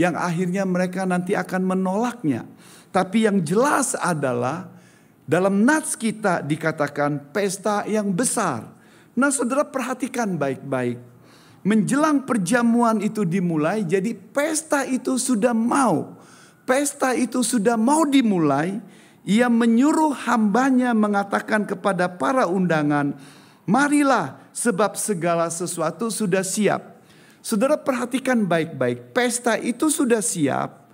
yang 0.00 0.16
akhirnya 0.16 0.64
mereka 0.64 1.04
nanti 1.04 1.36
akan 1.36 1.76
menolaknya. 1.76 2.48
Tapi 2.88 3.28
yang 3.28 3.44
jelas 3.44 3.92
adalah 3.92 4.79
dalam 5.30 5.62
nats 5.62 5.94
kita 5.94 6.42
dikatakan 6.42 7.30
pesta 7.30 7.86
yang 7.86 8.10
besar. 8.10 8.66
Nah 9.14 9.30
saudara 9.30 9.62
perhatikan 9.62 10.34
baik-baik. 10.34 10.98
Menjelang 11.62 12.26
perjamuan 12.26 12.98
itu 12.98 13.22
dimulai 13.22 13.86
jadi 13.86 14.10
pesta 14.10 14.82
itu 14.82 15.14
sudah 15.22 15.54
mau. 15.54 16.18
Pesta 16.66 17.14
itu 17.14 17.46
sudah 17.46 17.78
mau 17.78 18.02
dimulai 18.02 18.82
ia 19.22 19.46
menyuruh 19.46 20.16
hambanya 20.26 20.96
mengatakan 20.96 21.68
kepada 21.68 22.08
para 22.08 22.48
undangan, 22.48 23.14
marilah 23.68 24.40
sebab 24.50 24.96
segala 24.96 25.46
sesuatu 25.52 26.08
sudah 26.08 26.40
siap. 26.40 26.98
Saudara 27.44 27.76
perhatikan 27.76 28.48
baik-baik, 28.48 29.12
pesta 29.12 29.60
itu 29.60 29.92
sudah 29.92 30.24
siap, 30.24 30.88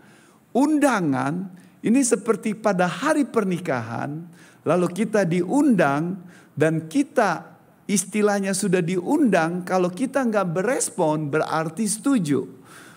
undangan 0.50 1.54
ini 1.86 2.02
seperti 2.02 2.58
pada 2.58 2.90
hari 2.90 3.22
pernikahan, 3.22 4.26
lalu 4.66 4.90
kita 4.90 5.22
diundang 5.22 6.18
dan 6.58 6.90
kita 6.90 7.54
istilahnya 7.86 8.50
sudah 8.50 8.82
diundang, 8.82 9.62
kalau 9.62 9.86
kita 9.86 10.26
nggak 10.26 10.50
berespon 10.50 11.30
berarti 11.30 11.86
setuju. 11.86 12.42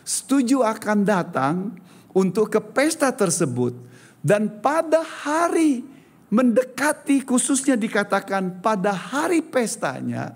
Setuju 0.02 0.66
akan 0.66 1.06
datang 1.06 1.78
untuk 2.18 2.50
ke 2.50 2.58
pesta 2.58 3.14
tersebut 3.14 3.78
dan 4.26 4.58
pada 4.58 5.06
hari 5.06 5.86
mendekati 6.34 7.22
khususnya 7.22 7.78
dikatakan 7.78 8.58
pada 8.58 8.90
hari 8.90 9.46
pestanya 9.46 10.34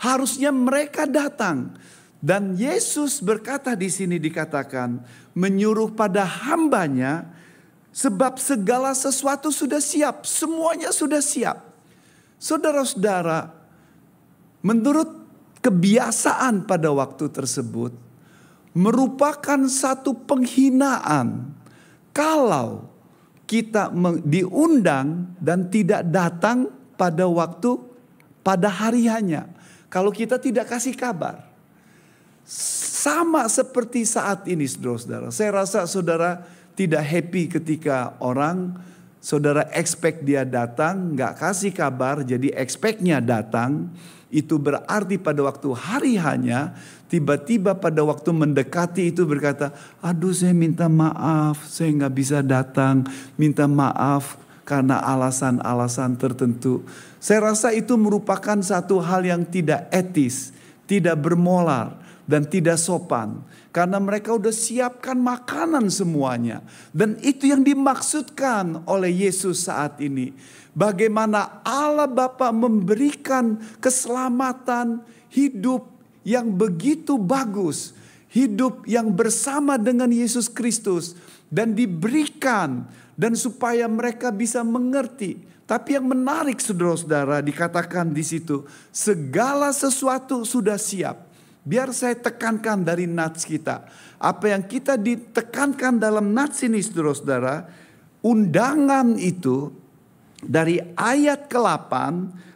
harusnya 0.00 0.48
mereka 0.48 1.04
datang 1.04 1.76
dan 2.24 2.56
Yesus 2.56 3.20
berkata 3.20 3.76
di 3.76 3.92
sini 3.92 4.16
dikatakan 4.16 4.96
menyuruh 5.36 5.92
pada 5.92 6.24
hambanya 6.24 7.28
sebab 7.92 8.40
segala 8.40 8.96
sesuatu 8.96 9.52
sudah 9.52 9.76
siap, 9.76 10.24
semuanya 10.24 10.88
sudah 10.88 11.20
siap. 11.20 11.60
Saudara-saudara, 12.40 13.52
menurut 14.64 15.20
kebiasaan 15.60 16.64
pada 16.64 16.88
waktu 16.96 17.28
tersebut 17.28 17.92
merupakan 18.72 19.60
satu 19.68 20.16
penghinaan 20.24 21.52
kalau 22.16 22.88
kita 23.44 23.92
diundang 24.24 25.28
dan 25.36 25.68
tidak 25.68 26.08
datang 26.08 26.72
pada 26.96 27.28
waktu 27.28 27.76
pada 28.40 28.72
harinya. 28.72 29.44
Kalau 29.92 30.08
kita 30.08 30.40
tidak 30.40 30.72
kasih 30.72 30.96
kabar. 30.96 31.53
Sama 32.44 33.48
seperti 33.48 34.04
saat 34.04 34.44
ini 34.44 34.68
saudara-saudara. 34.68 35.28
Saya 35.32 35.50
rasa 35.64 35.88
saudara 35.88 36.44
tidak 36.76 37.04
happy 37.04 37.48
ketika 37.48 38.16
orang 38.20 38.76
saudara 39.24 39.64
expect 39.72 40.20
dia 40.28 40.44
datang, 40.44 41.16
nggak 41.16 41.40
kasih 41.40 41.72
kabar, 41.72 42.20
jadi 42.20 42.52
expectnya 42.52 43.24
datang. 43.24 43.88
Itu 44.28 44.60
berarti 44.60 45.16
pada 45.16 45.40
waktu 45.46 45.68
hari 45.72 46.14
hanya 46.20 46.76
tiba-tiba 47.06 47.78
pada 47.78 48.02
waktu 48.02 48.34
mendekati 48.34 49.14
itu 49.14 49.22
berkata, 49.24 49.70
aduh 50.02 50.34
saya 50.34 50.52
minta 50.52 50.90
maaf, 50.90 51.64
saya 51.64 51.94
nggak 51.94 52.14
bisa 52.14 52.42
datang, 52.42 53.06
minta 53.38 53.64
maaf 53.70 54.36
karena 54.66 54.98
alasan-alasan 55.00 56.18
tertentu. 56.18 56.82
Saya 57.22 57.48
rasa 57.48 57.70
itu 57.72 57.94
merupakan 57.94 58.58
satu 58.58 58.98
hal 58.98 59.22
yang 59.22 59.46
tidak 59.46 59.86
etis, 59.94 60.50
tidak 60.90 61.14
bermolar, 61.14 62.03
dan 62.24 62.48
tidak 62.48 62.80
sopan. 62.80 63.44
Karena 63.74 63.98
mereka 64.00 64.34
udah 64.36 64.52
siapkan 64.52 65.18
makanan 65.18 65.88
semuanya. 65.90 66.64
Dan 66.94 67.20
itu 67.20 67.50
yang 67.50 67.60
dimaksudkan 67.64 68.84
oleh 68.88 69.28
Yesus 69.28 69.66
saat 69.66 70.00
ini. 70.00 70.32
Bagaimana 70.74 71.62
Allah 71.62 72.10
Bapa 72.10 72.50
memberikan 72.50 73.58
keselamatan 73.78 75.02
hidup 75.30 75.86
yang 76.26 76.50
begitu 76.50 77.14
bagus, 77.20 77.94
hidup 78.32 78.82
yang 78.88 79.12
bersama 79.14 79.78
dengan 79.78 80.10
Yesus 80.10 80.50
Kristus 80.50 81.14
dan 81.46 81.76
diberikan 81.76 82.90
dan 83.14 83.38
supaya 83.38 83.86
mereka 83.86 84.34
bisa 84.34 84.66
mengerti. 84.66 85.38
Tapi 85.64 85.96
yang 85.96 86.04
menarik 86.04 86.60
saudara-saudara 86.60 87.40
dikatakan 87.40 88.12
di 88.12 88.20
situ, 88.20 88.68
segala 88.92 89.72
sesuatu 89.72 90.44
sudah 90.44 90.76
siap. 90.76 91.23
Biar 91.64 91.90
saya 91.96 92.12
tekankan 92.14 92.84
dari 92.84 93.08
nats 93.08 93.48
kita. 93.48 93.88
Apa 94.20 94.52
yang 94.52 94.68
kita 94.68 95.00
ditekankan 95.00 95.96
dalam 95.96 96.36
nats 96.36 96.60
ini 96.60 96.84
saudara-saudara, 96.84 97.64
undangan 98.20 99.16
itu 99.16 99.72
dari 100.44 100.76
ayat 100.94 101.48
ke-8 101.48 101.92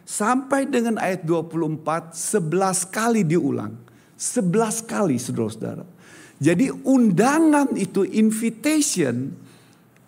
Sampai 0.09 0.65
dengan 0.65 0.97
ayat 0.97 1.21
24, 1.21 2.17
11 2.17 2.89
kali 2.89 3.21
diulang. 3.21 3.77
11 4.17 4.89
kali 4.89 5.21
saudara-saudara. 5.21 5.85
Jadi 6.41 6.73
undangan 6.73 7.77
itu 7.77 8.01
invitation, 8.09 9.29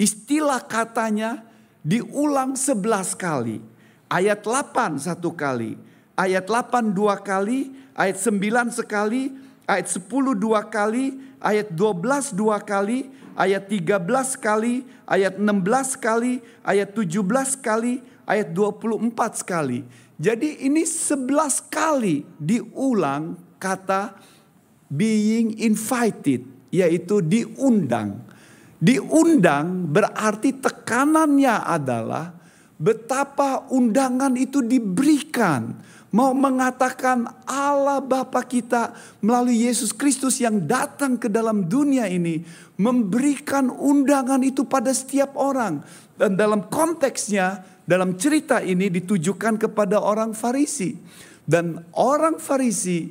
istilah 0.02 0.66
katanya 0.66 1.46
diulang 1.86 2.58
11 2.58 3.14
kali. 3.14 3.62
Ayat 4.10 4.42
8 4.42 4.98
satu 4.98 5.38
kali, 5.38 5.78
ayat 6.22 6.46
8 6.46 6.94
dua 6.94 7.18
kali, 7.18 7.74
ayat 7.98 8.22
9 8.22 8.70
sekali, 8.70 9.34
ayat 9.66 9.90
10 9.90 10.38
dua 10.38 10.62
kali, 10.70 11.18
ayat 11.42 11.74
12 11.74 12.38
dua 12.38 12.62
kali, 12.62 13.10
ayat 13.34 13.66
13 13.66 14.38
kali, 14.38 14.86
ayat 15.10 15.42
16 15.42 15.98
kali, 15.98 16.34
ayat 16.62 16.94
17 16.94 17.58
kali, 17.58 18.06
ayat 18.30 18.54
24 18.54 19.42
sekali. 19.42 19.82
Jadi 20.22 20.70
ini 20.70 20.86
11 20.86 21.26
kali 21.74 22.22
diulang 22.38 23.34
kata 23.58 24.14
being 24.86 25.58
invited, 25.58 26.46
yaitu 26.70 27.26
diundang. 27.26 28.22
Diundang 28.78 29.90
berarti 29.90 30.58
tekanannya 30.58 31.56
adalah 31.66 32.34
betapa 32.82 33.70
undangan 33.70 34.34
itu 34.34 34.66
diberikan. 34.66 35.78
Mau 36.12 36.36
mengatakan 36.36 37.24
Allah 37.48 38.04
Bapa 38.04 38.44
kita 38.44 38.92
melalui 39.24 39.64
Yesus 39.64 39.96
Kristus 39.96 40.44
yang 40.44 40.60
datang 40.68 41.16
ke 41.16 41.32
dalam 41.32 41.72
dunia 41.72 42.04
ini 42.04 42.44
memberikan 42.76 43.72
undangan 43.72 44.44
itu 44.44 44.68
pada 44.68 44.92
setiap 44.92 45.40
orang. 45.40 45.80
Dan 46.20 46.36
dalam 46.36 46.68
konteksnya 46.68 47.64
dalam 47.88 48.20
cerita 48.20 48.60
ini 48.60 48.92
ditujukan 48.92 49.56
kepada 49.56 50.04
orang 50.04 50.36
Farisi. 50.36 51.00
Dan 51.48 51.80
orang 51.96 52.44
Farisi 52.44 53.08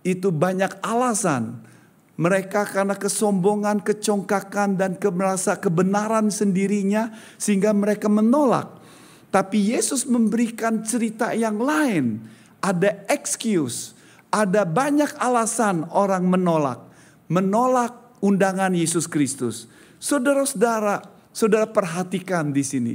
itu 0.00 0.32
banyak 0.32 0.80
alasan. 0.80 1.68
Mereka 2.16 2.64
karena 2.64 2.96
kesombongan, 2.96 3.84
kecongkakan, 3.84 4.74
dan 4.74 4.96
merasa 5.12 5.54
kebenaran 5.60 6.32
sendirinya 6.32 7.12
sehingga 7.36 7.76
mereka 7.76 8.08
menolak. 8.08 8.80
Tapi 9.28 9.76
Yesus 9.76 10.08
memberikan 10.08 10.80
cerita 10.80 11.36
yang 11.36 11.60
lain. 11.60 12.37
Ada 12.58 13.06
excuse, 13.06 13.94
ada 14.28 14.66
banyak 14.66 15.14
alasan 15.18 15.86
orang 15.94 16.26
menolak. 16.26 16.82
Menolak 17.30 17.94
undangan 18.18 18.74
Yesus 18.74 19.06
Kristus. 19.06 19.70
Saudara-saudara, 19.98 21.02
saudara 21.34 21.66
perhatikan 21.66 22.50
di 22.50 22.62
sini 22.62 22.94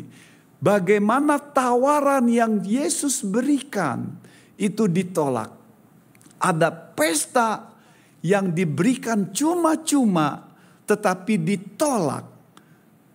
bagaimana 0.64 1.40
tawaran 1.40 2.28
yang 2.32 2.64
Yesus 2.64 3.24
berikan 3.24 4.16
itu 4.56 4.88
ditolak. 4.88 5.52
Ada 6.40 6.72
pesta 6.72 7.72
yang 8.24 8.52
diberikan 8.52 9.32
cuma-cuma 9.36 10.48
tetapi 10.88 11.36
ditolak. 11.40 12.32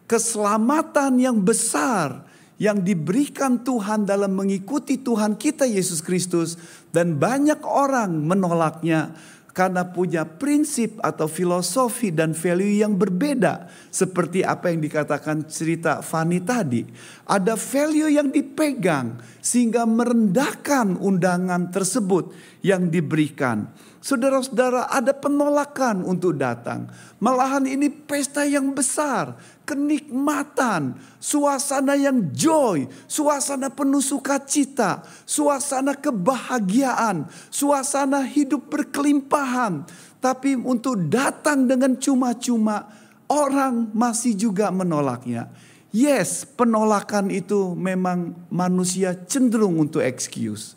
Keselamatan 0.09 1.21
yang 1.21 1.37
besar 1.37 2.25
yang 2.59 2.83
diberikan 2.83 3.63
Tuhan 3.63 4.03
dalam 4.03 4.35
mengikuti 4.35 4.99
Tuhan 4.99 5.39
kita 5.39 5.65
Yesus 5.65 6.03
Kristus 6.03 6.59
dan 6.91 7.15
banyak 7.17 7.63
orang 7.63 8.27
menolaknya 8.27 9.15
karena 9.59 9.83
punya 9.83 10.23
prinsip 10.23 11.03
atau 11.03 11.27
filosofi 11.27 12.15
dan 12.15 12.31
value 12.31 12.79
yang 12.79 12.95
berbeda. 12.95 13.67
Seperti 13.91 14.47
apa 14.47 14.71
yang 14.71 14.79
dikatakan 14.79 15.51
cerita 15.51 15.99
Fani 15.99 16.39
tadi. 16.39 16.87
Ada 17.27 17.59
value 17.59 18.07
yang 18.07 18.31
dipegang 18.31 19.19
sehingga 19.43 19.83
merendahkan 19.83 20.95
undangan 21.03 21.75
tersebut 21.75 22.31
yang 22.63 22.87
diberikan. 22.87 23.67
Saudara-saudara 24.09 24.89
ada 24.89 25.13
penolakan 25.13 26.01
untuk 26.01 26.41
datang. 26.41 26.89
Malahan 27.21 27.69
ini 27.69 27.93
pesta 27.93 28.41
yang 28.41 28.73
besar, 28.73 29.37
kenikmatan, 29.69 30.97
suasana 31.21 31.93
yang 31.93 32.33
joy, 32.33 32.89
suasana 33.05 33.69
penuh 33.69 34.01
sukacita, 34.01 35.05
suasana 35.29 35.93
kebahagiaan, 35.93 37.29
suasana 37.53 38.25
hidup 38.25 38.73
berkelimpahan. 38.73 39.85
Tapi 40.25 40.57
untuk 40.57 41.13
datang 41.13 41.69
dengan 41.69 41.93
cuma-cuma, 42.01 42.89
orang 43.29 43.93
masih 43.93 44.33
juga 44.33 44.73
menolaknya. 44.73 45.53
Yes, 45.93 46.49
penolakan 46.49 47.29
itu 47.29 47.77
memang 47.77 48.41
manusia 48.49 49.13
cenderung 49.29 49.77
untuk 49.77 50.01
excuse. 50.01 50.73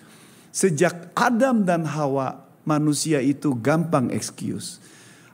Sejak 0.52 1.16
Adam 1.16 1.64
dan 1.64 1.88
Hawa, 1.88 2.51
manusia 2.68 3.24
itu 3.24 3.54
gampang 3.58 4.10
excuse. 4.14 4.82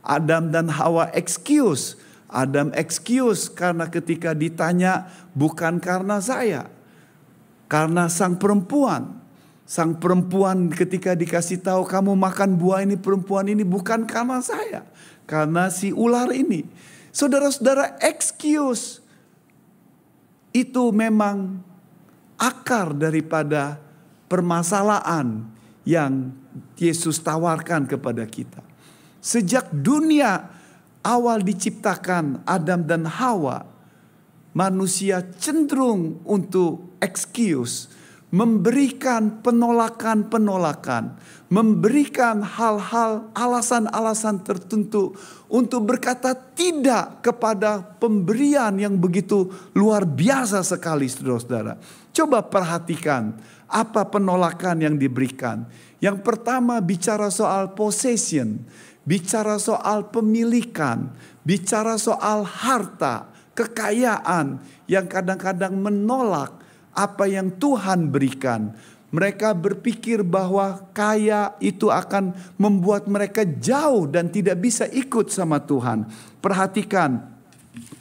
Adam 0.03 0.51
dan 0.51 0.71
Hawa 0.71 1.11
excuse 1.11 1.99
Adam 2.27 2.75
excuse 2.75 3.47
karena 3.47 3.87
ketika 3.87 4.35
ditanya 4.35 5.07
bukan 5.31 5.79
karena 5.79 6.19
saya. 6.19 6.67
Karena 7.71 8.11
sang 8.11 8.35
perempuan. 8.35 9.15
Sang 9.67 9.99
perempuan 9.99 10.71
ketika 10.71 11.15
dikasih 11.15 11.59
tahu 11.59 11.83
kamu 11.87 12.15
makan 12.15 12.55
buah 12.55 12.83
ini 12.83 12.95
perempuan 12.99 13.47
ini 13.47 13.63
bukan 13.63 14.07
karena 14.07 14.39
saya. 14.43 14.83
Karena 15.27 15.71
si 15.71 15.91
ular 15.91 16.31
ini. 16.31 16.67
Saudara-saudara 17.11 17.99
excuse 18.03 19.03
itu 20.51 20.91
memang 20.91 21.63
akar 22.39 22.95
daripada 22.95 23.79
permasalahan 24.27 25.47
yang 25.87 26.31
Yesus 26.77 27.19
tawarkan 27.21 27.89
kepada 27.89 28.23
kita. 28.27 28.61
Sejak 29.17 29.69
dunia 29.71 30.49
awal 31.01 31.41
diciptakan 31.43 32.43
Adam 32.43 32.83
dan 32.83 33.07
Hawa, 33.07 33.63
manusia 34.51 35.23
cenderung 35.37 36.19
untuk 36.27 36.97
excuse, 36.99 37.87
memberikan 38.27 39.39
penolakan-penolakan, 39.39 41.15
memberikan 41.47 42.43
hal-hal 42.43 43.31
alasan-alasan 43.31 44.43
tertentu 44.43 45.15
untuk 45.47 45.87
berkata 45.87 46.35
tidak 46.35 47.23
kepada 47.23 47.79
pemberian 47.79 48.75
yang 48.75 48.99
begitu 48.99 49.47
luar 49.71 50.03
biasa 50.03 50.59
sekali 50.59 51.07
saudara-saudara. 51.07 51.79
Coba 52.11 52.43
perhatikan 52.43 53.39
apa 53.67 54.07
penolakan 54.07 54.83
yang 54.83 54.95
diberikan. 54.95 55.67
Yang 55.99 56.23
pertama 56.23 56.79
bicara 56.79 57.27
soal 57.31 57.75
possession 57.75 58.63
bicara 59.07 59.55
soal 59.55 60.11
pemilikan, 60.11 61.15
bicara 61.47 61.95
soal 61.95 62.43
harta, 62.43 63.31
kekayaan 63.55 64.59
yang 64.91 65.07
kadang-kadang 65.07 65.79
menolak 65.79 66.51
apa 66.91 67.23
yang 67.31 67.47
Tuhan 67.55 68.11
berikan. 68.11 68.75
Mereka 69.07 69.55
berpikir 69.55 70.19
bahwa 70.19 70.83
kaya 70.91 71.55
itu 71.63 71.87
akan 71.87 72.35
membuat 72.59 73.07
mereka 73.07 73.47
jauh 73.47 74.03
dan 74.03 74.27
tidak 74.27 74.59
bisa 74.59 74.83
ikut 74.91 75.31
sama 75.31 75.63
Tuhan. 75.63 76.03
Perhatikan 76.43 77.23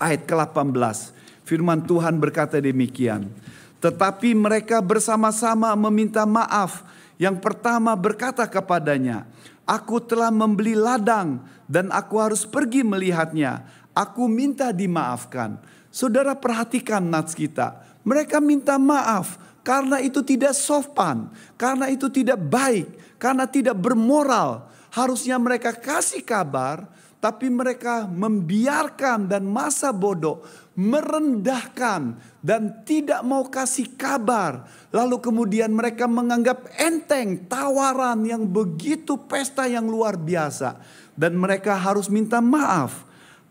ayat 0.02 0.26
ke-18. 0.26 1.14
Firman 1.46 1.86
Tuhan 1.86 2.18
berkata 2.18 2.58
demikian. 2.58 3.30
Tetapi 3.80 4.32
mereka 4.32 4.80
bersama-sama 4.80 5.72
meminta 5.76 6.24
maaf. 6.24 6.84
Yang 7.16 7.40
pertama 7.40 7.96
berkata 7.96 8.44
kepadanya, 8.44 9.24
Aku 9.66 9.98
telah 9.98 10.30
membeli 10.30 10.78
ladang 10.78 11.42
dan 11.66 11.90
aku 11.90 12.22
harus 12.22 12.46
pergi 12.46 12.86
melihatnya. 12.86 13.66
Aku 13.96 14.30
minta 14.30 14.70
dimaafkan. 14.70 15.58
Saudara 15.90 16.36
perhatikan 16.38 17.02
nats 17.02 17.34
kita. 17.34 17.82
Mereka 18.06 18.38
minta 18.38 18.78
maaf 18.78 19.34
karena 19.66 19.98
itu 19.98 20.22
tidak 20.22 20.54
sopan, 20.54 21.26
karena 21.58 21.90
itu 21.90 22.06
tidak 22.06 22.38
baik, 22.38 22.86
karena 23.18 23.50
tidak 23.50 23.74
bermoral. 23.74 24.70
Harusnya 24.94 25.34
mereka 25.42 25.74
kasih 25.74 26.22
kabar, 26.22 26.86
tapi 27.26 27.50
mereka 27.50 28.06
membiarkan 28.06 29.26
dan 29.26 29.50
masa 29.50 29.90
bodoh 29.90 30.46
merendahkan 30.78 32.14
dan 32.38 32.86
tidak 32.86 33.26
mau 33.26 33.50
kasih 33.50 33.98
kabar. 33.98 34.62
Lalu 34.94 35.18
kemudian 35.18 35.74
mereka 35.74 36.06
menganggap 36.06 36.70
enteng 36.78 37.50
tawaran 37.50 38.22
yang 38.22 38.46
begitu 38.46 39.18
pesta 39.26 39.66
yang 39.66 39.90
luar 39.90 40.14
biasa. 40.14 40.78
Dan 41.18 41.34
mereka 41.34 41.74
harus 41.74 42.06
minta 42.06 42.38
maaf. 42.38 43.02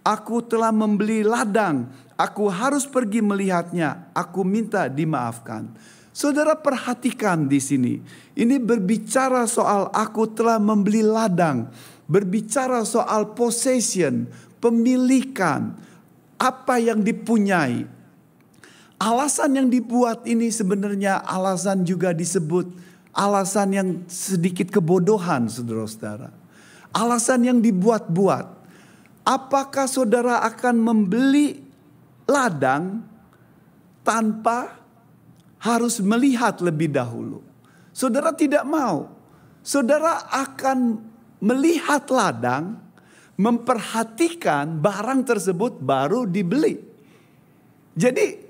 Aku 0.08 0.40
telah 0.40 0.72
membeli 0.72 1.28
ladang, 1.28 1.92
aku 2.16 2.48
harus 2.48 2.88
pergi 2.88 3.20
melihatnya, 3.20 4.08
aku 4.16 4.48
minta 4.48 4.88
dimaafkan. 4.88 5.68
Saudara 6.16 6.56
perhatikan 6.56 7.44
di 7.44 7.60
sini. 7.60 8.00
Ini 8.40 8.56
berbicara 8.56 9.44
soal 9.52 9.92
aku 9.92 10.32
telah 10.32 10.56
membeli 10.64 11.04
ladang, 11.04 11.68
berbicara 12.06 12.86
soal 12.86 13.34
possession, 13.34 14.30
pemilikan, 14.62 15.74
apa 16.38 16.78
yang 16.78 17.02
dipunyai. 17.02 17.86
Alasan 18.96 19.60
yang 19.60 19.68
dibuat 19.68 20.24
ini 20.24 20.48
sebenarnya 20.48 21.20
alasan 21.28 21.84
juga 21.84 22.16
disebut 22.16 22.72
alasan 23.16 23.70
yang 23.72 23.90
sedikit 24.08 24.72
kebodohan 24.72 25.48
saudara-saudara. 25.52 26.32
Alasan 26.96 27.44
yang 27.44 27.60
dibuat-buat. 27.60 28.56
Apakah 29.26 29.90
saudara 29.90 30.46
akan 30.48 30.76
membeli 30.80 31.60
ladang 32.30 33.04
tanpa 34.06 34.80
harus 35.60 36.00
melihat 36.00 36.62
lebih 36.62 36.94
dahulu? 36.94 37.42
Saudara 37.92 38.32
tidak 38.32 38.64
mau. 38.64 39.12
Saudara 39.66 40.30
akan 40.30 41.02
melihat 41.46 42.10
ladang 42.10 42.82
memperhatikan 43.38 44.82
barang 44.82 45.22
tersebut 45.28 45.78
baru 45.78 46.26
dibeli. 46.26 46.82
Jadi 47.94 48.42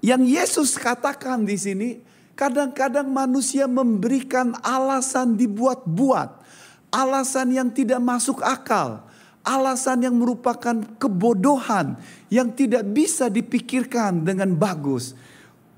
yang 0.00 0.24
Yesus 0.24 0.80
katakan 0.80 1.44
di 1.44 1.58
sini 1.60 1.90
kadang-kadang 2.38 3.10
manusia 3.10 3.66
memberikan 3.66 4.54
alasan 4.62 5.34
dibuat-buat, 5.34 6.40
alasan 6.94 7.50
yang 7.52 7.68
tidak 7.74 7.98
masuk 7.98 8.40
akal, 8.46 9.04
alasan 9.42 10.06
yang 10.06 10.14
merupakan 10.14 10.86
kebodohan 11.02 11.98
yang 12.30 12.54
tidak 12.54 12.86
bisa 12.86 13.26
dipikirkan 13.26 14.22
dengan 14.22 14.54
bagus. 14.54 15.18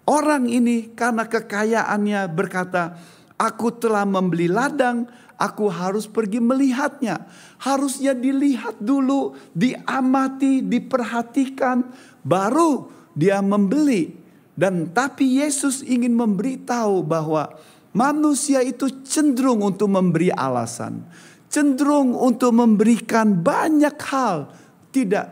Orang 0.04 0.52
ini 0.52 0.92
karena 0.92 1.24
kekayaannya 1.24 2.28
berkata, 2.28 2.98
"Aku 3.40 3.72
telah 3.72 4.04
membeli 4.04 4.50
ladang, 4.50 5.08
Aku 5.40 5.72
harus 5.72 6.04
pergi 6.04 6.36
melihatnya. 6.36 7.24
Harusnya 7.56 8.12
dilihat 8.12 8.76
dulu, 8.76 9.32
diamati, 9.56 10.60
diperhatikan, 10.60 11.88
baru 12.20 12.92
dia 13.16 13.40
membeli. 13.40 14.20
Dan 14.52 14.92
tapi 14.92 15.40
Yesus 15.40 15.80
ingin 15.80 16.12
memberitahu 16.12 17.00
bahwa 17.00 17.56
manusia 17.96 18.60
itu 18.60 18.92
cenderung 19.00 19.64
untuk 19.64 19.88
memberi 19.88 20.28
alasan. 20.28 21.08
Cenderung 21.48 22.12
untuk 22.12 22.52
memberikan 22.52 23.32
banyak 23.32 23.96
hal. 24.12 24.52
Tidak 24.92 25.26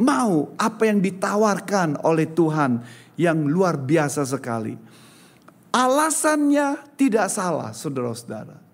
mau 0.00 0.56
apa 0.56 0.82
yang 0.88 1.04
ditawarkan 1.04 2.00
oleh 2.08 2.24
Tuhan 2.32 2.80
yang 3.20 3.44
luar 3.44 3.76
biasa 3.76 4.24
sekali. 4.24 4.72
Alasannya 5.76 6.96
tidak 6.96 7.28
salah 7.28 7.76
saudara-saudara. 7.76 8.65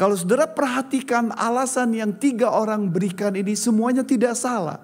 Kalau 0.00 0.16
saudara 0.16 0.48
perhatikan 0.48 1.28
alasan 1.36 1.92
yang 1.92 2.16
tiga 2.16 2.48
orang 2.48 2.88
berikan 2.88 3.36
ini 3.36 3.52
semuanya 3.52 4.00
tidak 4.00 4.32
salah. 4.32 4.80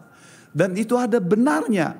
Dan 0.52 0.76
itu 0.76 0.92
ada 0.92 1.16
benarnya. 1.16 1.96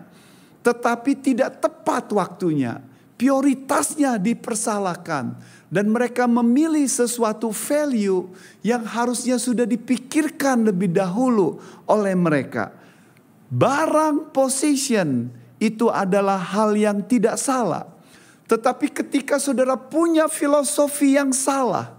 Tetapi 0.60 1.24
tidak 1.24 1.64
tepat 1.64 2.12
waktunya. 2.12 2.76
Prioritasnya 3.16 4.20
dipersalahkan. 4.20 5.32
Dan 5.72 5.88
mereka 5.88 6.28
memilih 6.28 6.84
sesuatu 6.84 7.56
value 7.56 8.36
yang 8.60 8.84
harusnya 8.84 9.40
sudah 9.40 9.64
dipikirkan 9.64 10.68
lebih 10.68 10.92
dahulu 10.92 11.56
oleh 11.88 12.12
mereka. 12.12 12.68
Barang 13.48 14.28
position 14.28 15.32
itu 15.56 15.88
adalah 15.88 16.36
hal 16.36 16.76
yang 16.76 17.00
tidak 17.00 17.40
salah. 17.40 17.88
Tetapi 18.44 18.92
ketika 18.92 19.40
saudara 19.40 19.72
punya 19.72 20.28
filosofi 20.28 21.16
yang 21.16 21.32
salah, 21.32 21.95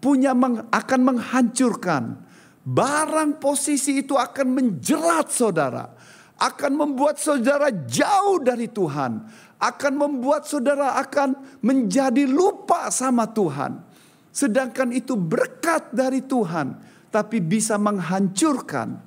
punya 0.00 0.32
meng, 0.32 0.66
akan 0.72 1.00
menghancurkan. 1.04 2.18
Barang 2.60 3.40
posisi 3.40 4.04
itu 4.04 4.16
akan 4.16 4.48
menjerat 4.52 5.28
saudara. 5.32 5.92
Akan 6.40 6.72
membuat 6.72 7.20
saudara 7.20 7.68
jauh 7.68 8.40
dari 8.40 8.68
Tuhan. 8.68 9.28
Akan 9.60 9.92
membuat 10.00 10.48
saudara 10.48 10.96
akan 10.96 11.60
menjadi 11.60 12.24
lupa 12.24 12.88
sama 12.88 13.28
Tuhan. 13.28 13.92
sedangkan 14.30 14.94
itu 14.94 15.18
berkat 15.18 15.90
dari 15.90 16.22
Tuhan, 16.22 16.78
tapi 17.10 17.42
bisa 17.42 17.74
menghancurkan. 17.76 19.02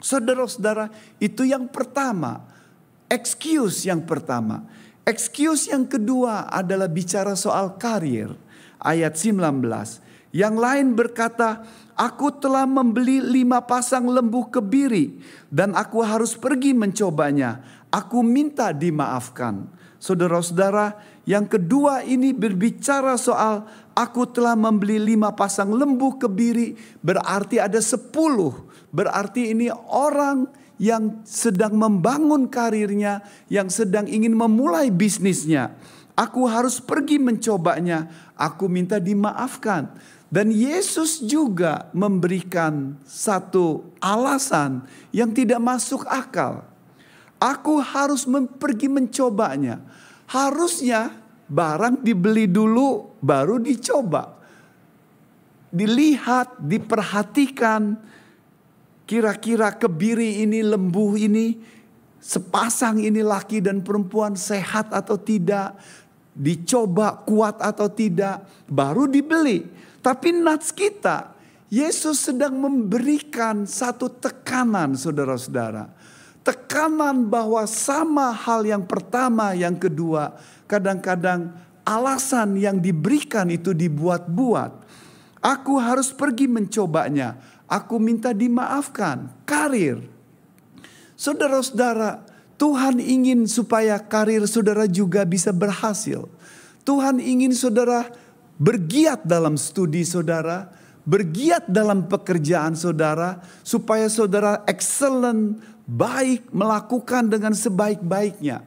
Saudara-saudara, 0.00 0.92
itu 1.20 1.48
yang 1.48 1.68
pertama, 1.68 2.44
excuse 3.08 3.88
yang 3.88 4.04
pertama. 4.04 4.64
Excuse 5.04 5.68
yang 5.68 5.84
kedua 5.84 6.48
adalah 6.48 6.88
bicara 6.88 7.36
soal 7.36 7.76
karir. 7.76 8.32
Ayat 8.80 9.16
19. 9.16 10.03
Yang 10.34 10.54
lain 10.58 10.86
berkata, 10.98 11.62
Aku 11.94 12.34
telah 12.34 12.66
membeli 12.66 13.22
lima 13.22 13.62
pasang 13.62 14.10
lembu 14.10 14.50
kebiri 14.50 15.22
dan 15.46 15.78
aku 15.78 16.02
harus 16.02 16.34
pergi 16.34 16.74
mencobanya. 16.74 17.62
Aku 17.94 18.26
minta 18.26 18.74
dimaafkan. 18.74 19.70
Saudara-saudara, 20.02 20.98
yang 21.22 21.46
kedua 21.46 22.02
ini 22.02 22.34
berbicara 22.34 23.14
soal 23.14 23.62
aku 23.94 24.26
telah 24.26 24.58
membeli 24.58 24.98
lima 24.98 25.30
pasang 25.38 25.70
lembu 25.70 26.18
kebiri 26.18 26.74
berarti 26.98 27.62
ada 27.62 27.78
sepuluh. 27.78 28.66
Berarti 28.90 29.54
ini 29.54 29.70
orang 29.86 30.50
yang 30.82 31.22
sedang 31.22 31.78
membangun 31.78 32.50
karirnya, 32.50 33.22
yang 33.46 33.70
sedang 33.70 34.10
ingin 34.10 34.34
memulai 34.34 34.90
bisnisnya. 34.90 35.78
Aku 36.14 36.46
harus 36.46 36.78
pergi 36.78 37.18
mencobanya. 37.18 38.06
Aku 38.34 38.70
minta 38.70 39.02
dimaafkan. 39.02 39.94
Dan 40.34 40.50
Yesus 40.50 41.22
juga 41.22 41.86
memberikan 41.94 42.98
satu 43.06 43.94
alasan 44.02 44.82
yang 45.14 45.30
tidak 45.30 45.62
masuk 45.62 46.02
akal. 46.10 46.66
Aku 47.38 47.78
harus 47.78 48.26
pergi 48.58 48.90
mencobanya. 48.90 49.78
Harusnya 50.26 51.14
barang 51.46 52.02
dibeli 52.02 52.50
dulu 52.50 53.14
baru 53.22 53.62
dicoba. 53.62 54.34
Dilihat, 55.70 56.58
diperhatikan 56.58 57.94
kira-kira 59.06 59.70
kebiri 59.70 60.42
ini, 60.42 60.66
lembu 60.66 61.14
ini, 61.14 61.62
sepasang 62.18 62.98
ini 62.98 63.22
laki 63.22 63.62
dan 63.62 63.86
perempuan 63.86 64.34
sehat 64.34 64.90
atau 64.90 65.14
tidak, 65.14 65.78
dicoba 66.34 67.22
kuat 67.22 67.62
atau 67.62 67.86
tidak, 67.86 68.42
baru 68.66 69.06
dibeli. 69.06 69.83
Tapi 70.04 70.36
nats 70.36 70.68
kita, 70.68 71.32
Yesus 71.72 72.28
sedang 72.28 72.60
memberikan 72.60 73.64
satu 73.64 74.12
tekanan 74.12 74.92
saudara-saudara. 75.00 75.88
Tekanan 76.44 77.24
bahwa 77.24 77.64
sama 77.64 78.28
hal 78.28 78.68
yang 78.68 78.84
pertama, 78.84 79.56
yang 79.56 79.80
kedua, 79.80 80.36
kadang-kadang 80.68 81.56
alasan 81.88 82.60
yang 82.60 82.76
diberikan 82.84 83.48
itu 83.48 83.72
dibuat-buat. 83.72 84.84
Aku 85.40 85.80
harus 85.80 86.12
pergi 86.12 86.52
mencobanya. 86.52 87.40
Aku 87.64 87.96
minta 87.96 88.36
dimaafkan. 88.36 89.32
Karir. 89.48 90.04
Saudara-saudara, 91.16 92.28
Tuhan 92.60 93.00
ingin 93.00 93.48
supaya 93.48 93.96
karir 93.96 94.44
saudara 94.44 94.84
juga 94.84 95.24
bisa 95.24 95.48
berhasil. 95.48 96.28
Tuhan 96.84 97.24
ingin 97.24 97.56
saudara 97.56 98.12
bergiat 98.58 99.26
dalam 99.26 99.58
studi 99.58 100.06
saudara, 100.06 100.70
bergiat 101.04 101.68
dalam 101.68 102.06
pekerjaan 102.06 102.78
saudara, 102.78 103.42
supaya 103.66 104.06
saudara 104.08 104.62
excellent, 104.68 105.60
baik, 105.84 106.48
melakukan 106.54 107.28
dengan 107.28 107.52
sebaik-baiknya. 107.52 108.64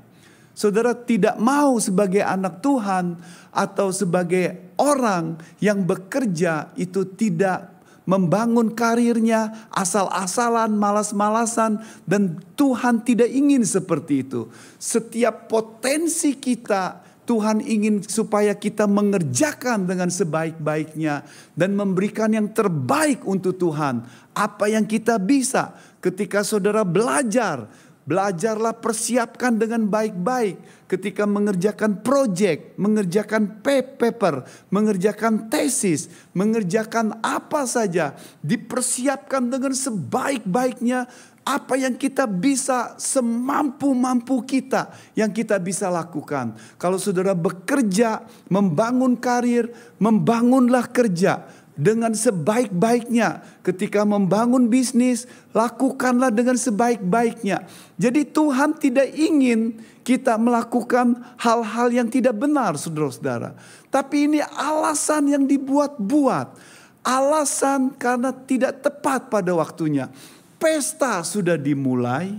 Saudara 0.58 0.97
tidak 0.97 1.38
mau 1.38 1.78
sebagai 1.78 2.26
anak 2.26 2.65
Tuhan 2.65 3.21
atau 3.54 3.93
sebagai 3.93 4.73
orang 4.82 5.38
yang 5.62 5.86
bekerja 5.86 6.73
itu 6.73 7.06
tidak 7.13 7.78
membangun 8.08 8.71
karirnya 8.71 9.67
asal-asalan, 9.69 10.73
malas-malasan 10.73 11.84
dan 12.08 12.39
Tuhan 12.56 13.04
tidak 13.04 13.30
ingin 13.30 13.67
seperti 13.67 14.26
itu. 14.26 14.50
Setiap 14.80 15.52
potensi 15.52 16.34
kita 16.39 17.04
Tuhan 17.27 17.59
ingin 17.59 17.99
supaya 18.07 18.55
kita 18.55 18.87
mengerjakan 18.87 19.83
dengan 19.83 20.07
sebaik-baiknya 20.07 21.27
dan 21.59 21.75
memberikan 21.75 22.31
yang 22.31 22.47
terbaik 22.55 23.27
untuk 23.27 23.59
Tuhan. 23.59 24.07
Apa 24.31 24.71
yang 24.71 24.87
kita 24.87 25.19
bisa 25.19 25.75
ketika 25.99 26.47
saudara 26.47 26.87
belajar, 26.87 27.67
belajarlah 28.07 28.79
persiapkan 28.79 29.59
dengan 29.59 29.91
baik-baik 29.91 30.87
ketika 30.87 31.27
mengerjakan 31.27 31.99
proyek, 31.99 32.79
mengerjakan 32.79 33.59
paper, 33.59 34.47
mengerjakan 34.71 35.51
tesis, 35.51 36.07
mengerjakan 36.31 37.19
apa 37.19 37.67
saja, 37.67 38.15
dipersiapkan 38.39 39.51
dengan 39.51 39.75
sebaik-baiknya 39.75 41.11
apa 41.47 41.79
yang 41.79 41.95
kita 41.95 42.27
bisa 42.27 42.99
semampu-mampu 42.99 44.43
kita 44.43 44.91
yang 45.15 45.31
kita 45.31 45.55
bisa 45.63 45.88
lakukan. 45.88 46.51
Kalau 46.75 46.99
saudara 46.99 47.31
bekerja, 47.31 48.27
membangun 48.51 49.15
karir, 49.15 49.71
membangunlah 49.95 50.83
kerja 50.91 51.47
dengan 51.71 52.12
sebaik-baiknya. 52.12 53.47
Ketika 53.63 54.03
membangun 54.03 54.67
bisnis, 54.67 55.23
lakukanlah 55.55 56.36
dengan 56.36 56.60
sebaik-baiknya. 56.60 57.63
Jadi 57.95 58.27
Tuhan 58.27 58.75
tidak 58.75 59.07
ingin 59.15 59.79
kita 60.03 60.36
melakukan 60.36 61.15
hal-hal 61.39 61.88
yang 61.95 62.12
tidak 62.12 62.36
benar, 62.36 62.75
saudara-saudara. 62.75 63.55
Tapi 63.88 64.27
ini 64.27 64.39
alasan 64.43 65.31
yang 65.31 65.47
dibuat-buat. 65.47 66.75
Alasan 67.07 67.95
karena 67.95 68.36
tidak 68.36 68.83
tepat 68.83 69.31
pada 69.31 69.55
waktunya 69.55 70.12
pesta 70.58 71.22
sudah 71.22 71.56
dimulai, 71.58 72.36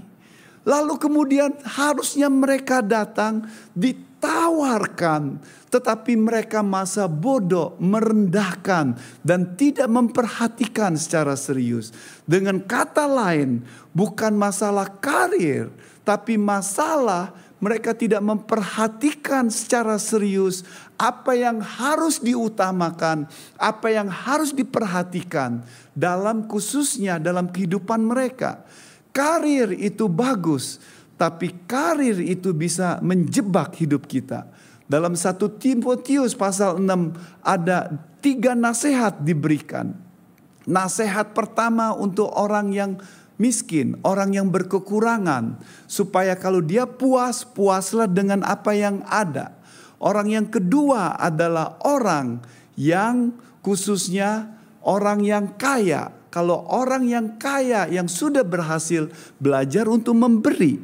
lalu 0.66 0.94
kemudian 1.00 1.54
harusnya 1.64 2.28
mereka 2.28 2.84
datang 2.84 3.46
ditawarkan, 3.72 5.40
tetapi 5.72 6.12
mereka 6.18 6.60
masa 6.60 7.08
bodoh, 7.08 7.78
merendahkan, 7.80 8.98
dan 9.24 9.40
tidak 9.56 9.88
memperhatikan 9.88 10.94
secara 10.94 11.38
serius. 11.38 11.94
Dengan 12.28 12.60
kata 12.60 13.08
lain, 13.08 13.64
bukan 13.96 14.36
masalah 14.36 14.86
karir, 15.00 15.72
tapi 16.04 16.36
masalah 16.36 17.32
mereka 17.58 17.90
tidak 17.94 18.22
memperhatikan 18.22 19.50
secara 19.50 19.98
serius 19.98 20.62
apa 20.94 21.34
yang 21.34 21.58
harus 21.58 22.22
diutamakan, 22.22 23.26
apa 23.58 23.86
yang 23.90 24.06
harus 24.06 24.54
diperhatikan 24.54 25.62
dalam 25.94 26.46
khususnya 26.46 27.18
dalam 27.18 27.50
kehidupan 27.50 28.02
mereka. 28.02 28.62
Karir 29.10 29.74
itu 29.74 30.06
bagus, 30.06 30.78
tapi 31.18 31.50
karir 31.66 32.22
itu 32.22 32.54
bisa 32.54 33.02
menjebak 33.02 33.74
hidup 33.74 34.06
kita. 34.06 34.46
Dalam 34.88 35.18
satu 35.18 35.52
Timotius 35.52 36.32
pasal 36.32 36.80
6 36.80 36.86
ada 37.44 37.92
tiga 38.22 38.54
nasihat 38.54 39.20
diberikan. 39.20 39.92
Nasihat 40.64 41.34
pertama 41.34 41.92
untuk 41.96 42.28
orang 42.32 42.72
yang 42.72 42.92
miskin, 43.38 43.96
orang 44.02 44.34
yang 44.34 44.50
berkekurangan, 44.50 45.62
supaya 45.86 46.34
kalau 46.36 46.60
dia 46.60 46.84
puas, 46.84 47.46
puaslah 47.46 48.10
dengan 48.10 48.44
apa 48.44 48.74
yang 48.74 49.00
ada. 49.06 49.56
Orang 49.98 50.30
yang 50.30 50.46
kedua 50.46 51.18
adalah 51.18 51.78
orang 51.82 52.42
yang 52.78 53.34
khususnya 53.62 54.54
orang 54.86 55.26
yang 55.26 55.54
kaya. 55.58 56.14
Kalau 56.28 56.68
orang 56.68 57.08
yang 57.08 57.40
kaya 57.40 57.88
yang 57.88 58.04
sudah 58.04 58.44
berhasil 58.44 59.08
belajar 59.40 59.88
untuk 59.88 60.12
memberi, 60.12 60.76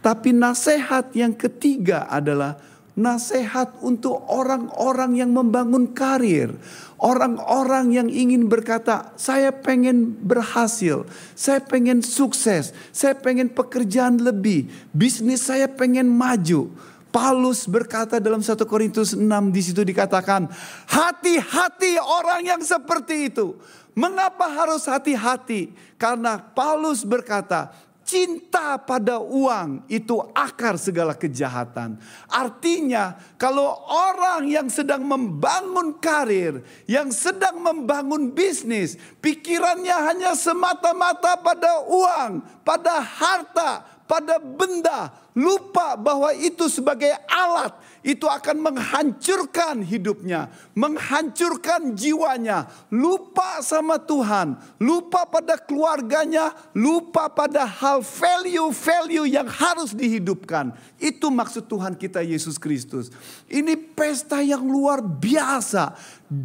tapi 0.00 0.32
nasihat 0.32 1.12
yang 1.12 1.36
ketiga 1.36 2.08
adalah 2.08 2.56
nasihat 2.98 3.78
untuk 3.78 4.18
orang-orang 4.26 5.14
yang 5.14 5.30
membangun 5.30 5.94
karir. 5.94 6.58
Orang-orang 6.98 7.94
yang 7.94 8.08
ingin 8.10 8.50
berkata, 8.50 9.14
saya 9.14 9.54
pengen 9.54 10.18
berhasil, 10.18 11.06
saya 11.38 11.62
pengen 11.62 12.02
sukses, 12.02 12.74
saya 12.90 13.14
pengen 13.14 13.54
pekerjaan 13.54 14.18
lebih, 14.18 14.66
bisnis 14.90 15.46
saya 15.46 15.70
pengen 15.70 16.10
maju. 16.10 16.74
Paulus 17.08 17.64
berkata 17.70 18.18
dalam 18.18 18.42
1 18.42 18.58
Korintus 18.66 19.14
6 19.14 19.22
di 19.54 19.62
situ 19.62 19.80
dikatakan, 19.86 20.50
hati-hati 20.90 22.02
orang 22.02 22.42
yang 22.44 22.62
seperti 22.66 23.30
itu. 23.30 23.54
Mengapa 23.94 24.46
harus 24.46 24.86
hati-hati? 24.86 25.74
Karena 25.98 26.38
Paulus 26.38 27.02
berkata, 27.02 27.74
cinta 28.08 28.80
pada 28.80 29.20
uang 29.20 29.84
itu 29.92 30.16
akar 30.32 30.80
segala 30.80 31.12
kejahatan. 31.12 32.00
Artinya, 32.24 33.20
kalau 33.36 33.68
orang 33.84 34.48
yang 34.48 34.72
sedang 34.72 35.04
membangun 35.04 36.00
karir, 36.00 36.64
yang 36.88 37.12
sedang 37.12 37.60
membangun 37.60 38.32
bisnis, 38.32 38.96
pikirannya 39.20 39.92
hanya 40.08 40.32
semata-mata 40.32 41.36
pada 41.44 41.84
uang, 41.84 42.64
pada 42.64 42.96
harta, 43.04 43.97
pada 44.08 44.40
benda, 44.40 45.12
lupa 45.36 45.92
bahwa 46.00 46.32
itu 46.32 46.64
sebagai 46.72 47.12
alat, 47.28 47.76
itu 48.00 48.24
akan 48.24 48.56
menghancurkan 48.64 49.84
hidupnya, 49.84 50.48
menghancurkan 50.72 51.92
jiwanya, 51.92 52.72
lupa 52.88 53.60
sama 53.60 54.00
Tuhan, 54.00 54.56
lupa 54.80 55.28
pada 55.28 55.60
keluarganya, 55.60 56.56
lupa 56.72 57.28
pada 57.28 57.68
hal 57.68 58.00
value-value 58.00 59.28
yang 59.28 59.46
harus 59.46 59.92
dihidupkan. 59.92 60.72
Itu 60.96 61.28
maksud 61.28 61.68
Tuhan 61.68 61.92
kita 61.92 62.24
Yesus 62.24 62.56
Kristus. 62.56 63.12
Ini 63.44 63.76
pesta 63.92 64.40
yang 64.40 64.64
luar 64.64 65.04
biasa, 65.04 65.92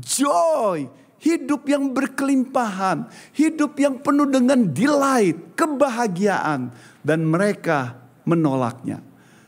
joy, 0.03 0.91
hidup 1.23 1.63
yang 1.71 1.95
berkelimpahan, 1.95 3.07
hidup 3.31 3.79
yang 3.79 3.95
penuh 4.03 4.27
dengan 4.27 4.67
delight, 4.67 5.55
kebahagiaan, 5.55 6.75
dan 6.99 7.19
mereka 7.23 7.95
menolaknya. 8.27 8.99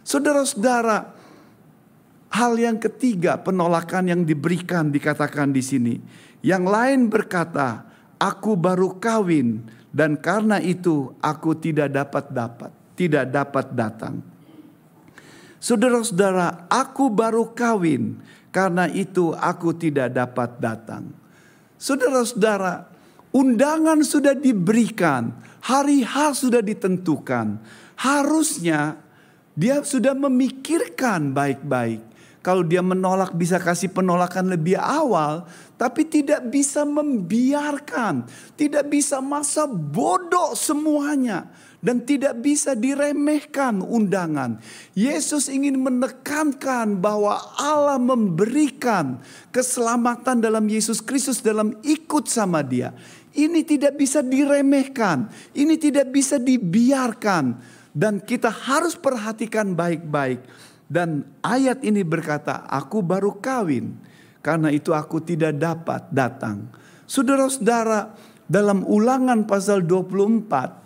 Saudara-saudara, 0.08 1.12
hal 2.32 2.54
yang 2.56 2.80
ketiga 2.80 3.36
penolakan 3.36 4.08
yang 4.08 4.22
diberikan 4.24 4.88
dikatakan 4.88 5.52
di 5.52 5.60
sini. 5.60 5.96
Yang 6.40 6.64
lain 6.64 7.00
berkata, 7.12 7.84
"Aku 8.16 8.56
baru 8.56 8.96
kawin 8.96 9.68
dan 9.92 10.16
karena 10.16 10.64
itu 10.64 11.12
aku 11.20 11.60
tidak 11.60 11.92
dapat 11.92 12.32
dapat, 12.32 12.72
tidak 12.96 13.26
dapat 13.36 13.66
datang." 13.76 14.16
Saudara-saudara, 15.60 16.70
aku 16.70 17.10
baru 17.10 17.50
kawin, 17.50 18.22
karena 18.54 18.86
itu 18.86 19.34
aku 19.34 19.74
tidak 19.74 20.14
dapat 20.14 20.62
datang. 20.62 21.25
Saudara-saudara, 21.76 22.88
undangan 23.36 24.00
sudah 24.02 24.32
diberikan, 24.32 25.36
hari 25.60 26.08
H 26.08 26.46
sudah 26.46 26.64
ditentukan. 26.64 27.60
Harusnya 28.00 29.00
dia 29.56 29.84
sudah 29.84 30.16
memikirkan 30.16 31.32
baik-baik. 31.32 32.16
Kalau 32.46 32.62
dia 32.62 32.86
menolak 32.86 33.34
bisa 33.34 33.58
kasih 33.58 33.90
penolakan 33.90 34.54
lebih 34.54 34.78
awal, 34.78 35.50
tapi 35.82 36.06
tidak 36.06 36.46
bisa 36.54 36.86
membiarkan, 36.86 38.30
tidak 38.54 38.86
bisa 38.86 39.18
masa 39.18 39.66
bodoh 39.66 40.54
semuanya 40.54 41.50
dan 41.86 42.02
tidak 42.02 42.42
bisa 42.42 42.74
diremehkan 42.74 43.86
undangan. 43.86 44.58
Yesus 44.98 45.46
ingin 45.54 45.78
menekankan 45.78 46.98
bahwa 46.98 47.38
Allah 47.54 48.02
memberikan 48.02 49.22
keselamatan 49.54 50.42
dalam 50.42 50.66
Yesus 50.66 50.98
Kristus 50.98 51.46
dalam 51.46 51.78
ikut 51.86 52.26
sama 52.26 52.66
Dia. 52.66 52.90
Ini 53.38 53.62
tidak 53.62 54.02
bisa 54.02 54.26
diremehkan, 54.26 55.30
ini 55.54 55.78
tidak 55.78 56.10
bisa 56.10 56.42
dibiarkan, 56.42 57.62
dan 57.94 58.18
kita 58.18 58.50
harus 58.50 58.98
perhatikan 58.98 59.78
baik-baik. 59.78 60.42
Dan 60.90 61.22
ayat 61.46 61.86
ini 61.86 62.02
berkata, 62.02 62.66
"Aku 62.66 63.06
baru 63.06 63.38
kawin, 63.38 63.94
karena 64.42 64.74
itu 64.74 64.90
aku 64.90 65.22
tidak 65.22 65.54
dapat 65.62 66.10
datang." 66.10 66.66
Saudara-saudara, 67.06 68.16
dalam 68.50 68.82
Ulangan 68.88 69.46
pasal 69.46 69.84
24 69.86 70.85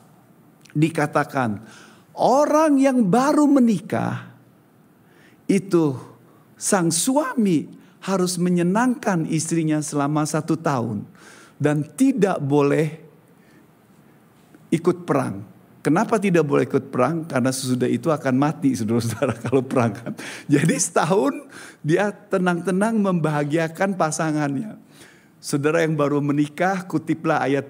dikatakan 0.79 1.59
orang 2.15 2.79
yang 2.79 3.03
baru 3.03 3.43
menikah 3.51 4.31
itu 5.51 5.99
sang 6.55 6.87
suami 6.87 7.67
harus 7.99 8.39
menyenangkan 8.39 9.27
istrinya 9.27 9.83
selama 9.83 10.23
satu 10.23 10.55
tahun 10.55 11.03
dan 11.59 11.83
tidak 11.83 12.39
boleh 12.39 12.99
ikut 14.71 15.03
perang. 15.03 15.43
Kenapa 15.79 16.19
tidak 16.19 16.43
boleh 16.43 16.67
ikut 16.67 16.91
perang? 16.91 17.23
Karena 17.23 17.51
sesudah 17.55 17.87
itu 17.87 18.11
akan 18.11 18.35
mati 18.35 18.71
saudara-saudara 18.77 19.35
kalau 19.39 19.63
perang 19.63 19.91
kan. 19.91 20.13
Jadi 20.47 20.75
setahun 20.79 21.33
dia 21.83 22.11
tenang-tenang 22.11 22.99
membahagiakan 22.99 23.95
pasangannya. 23.95 24.79
Saudara 25.39 25.83
yang 25.83 25.95
baru 25.95 26.19
menikah 26.19 26.83
kutiplah 26.83 27.39
ayat 27.39 27.67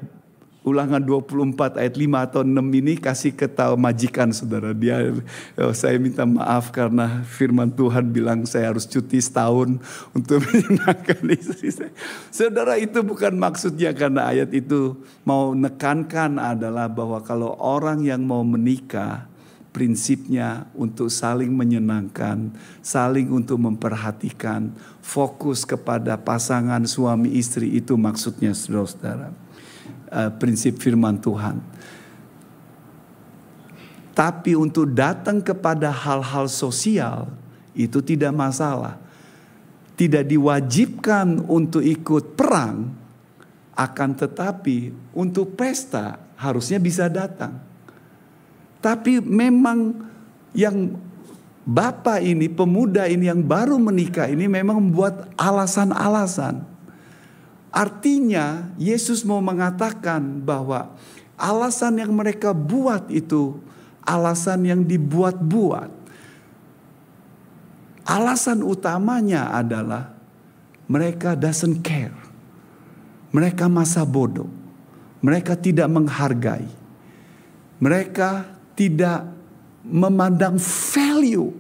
Ulangan 0.60 1.00
24 1.00 1.80
ayat 1.80 1.96
5 1.96 2.28
atau 2.28 2.42
6 2.44 2.52
ini 2.84 3.00
kasih 3.00 3.32
ketahu 3.32 3.80
majikan 3.80 4.28
saudara. 4.36 4.76
Dia 4.76 5.16
oh, 5.56 5.72
saya 5.72 5.96
minta 5.96 6.28
maaf 6.28 6.76
karena 6.76 7.24
firman 7.24 7.72
Tuhan 7.72 8.12
bilang 8.12 8.44
saya 8.44 8.76
harus 8.76 8.84
cuti 8.84 9.24
setahun 9.24 9.80
untuk 10.12 10.44
menyenangkan 10.52 11.24
istri 11.32 11.72
saya. 11.72 11.96
Saudara 12.28 12.76
itu 12.76 13.00
bukan 13.00 13.40
maksudnya 13.40 13.96
karena 13.96 14.28
ayat 14.36 14.52
itu 14.52 15.00
mau 15.24 15.56
nekankan 15.56 16.36
adalah 16.36 16.92
bahwa 16.92 17.24
kalau 17.24 17.56
orang 17.56 18.04
yang 18.04 18.20
mau 18.28 18.44
menikah 18.44 19.32
prinsipnya 19.72 20.68
untuk 20.76 21.08
saling 21.08 21.56
menyenangkan, 21.56 22.52
saling 22.84 23.32
untuk 23.32 23.64
memperhatikan, 23.64 24.76
fokus 25.00 25.64
kepada 25.64 26.20
pasangan 26.20 26.84
suami 26.84 27.32
istri 27.40 27.80
itu 27.80 27.96
maksudnya 27.96 28.52
saudara-saudara 28.52 29.49
uh, 30.12 30.30
prinsip 30.36 30.82
firman 30.82 31.18
Tuhan. 31.22 31.62
Tapi 34.14 34.52
untuk 34.52 34.92
datang 34.92 35.40
kepada 35.40 35.88
hal-hal 35.94 36.52
sosial 36.52 37.32
itu 37.72 38.04
tidak 38.04 38.36
masalah. 38.36 39.00
Tidak 39.96 40.28
diwajibkan 40.28 41.48
untuk 41.48 41.80
ikut 41.84 42.36
perang, 42.36 42.92
akan 43.80 44.10
tetapi 44.16 44.92
untuk 45.16 45.56
pesta 45.56 46.20
harusnya 46.36 46.84
bisa 46.84 47.08
datang. 47.08 47.64
Tapi 48.84 49.24
memang 49.24 50.08
yang 50.52 51.00
bapak 51.64 52.20
ini, 52.24 52.52
pemuda 52.52 53.08
ini 53.08 53.28
yang 53.28 53.44
baru 53.44 53.80
menikah 53.80 54.28
ini 54.28 54.48
memang 54.52 54.84
membuat 54.84 55.32
alasan-alasan 55.40 56.64
Artinya 57.70 58.74
Yesus 58.82 59.22
mau 59.22 59.38
mengatakan 59.40 60.42
bahwa 60.42 60.98
alasan 61.38 62.02
yang 62.02 62.12
mereka 62.12 62.50
buat 62.50 63.08
itu 63.14 63.62
alasan 64.10 64.66
yang 64.66 64.82
dibuat-buat. 64.82 65.92
Alasan 68.10 68.66
utamanya 68.66 69.54
adalah 69.54 70.18
mereka 70.90 71.38
doesn't 71.38 71.86
care. 71.86 72.18
Mereka 73.30 73.70
masa 73.70 74.02
bodoh. 74.02 74.50
Mereka 75.22 75.54
tidak 75.62 75.86
menghargai. 75.86 76.66
Mereka 77.78 78.50
tidak 78.74 79.30
memandang 79.86 80.58
value 80.58 81.54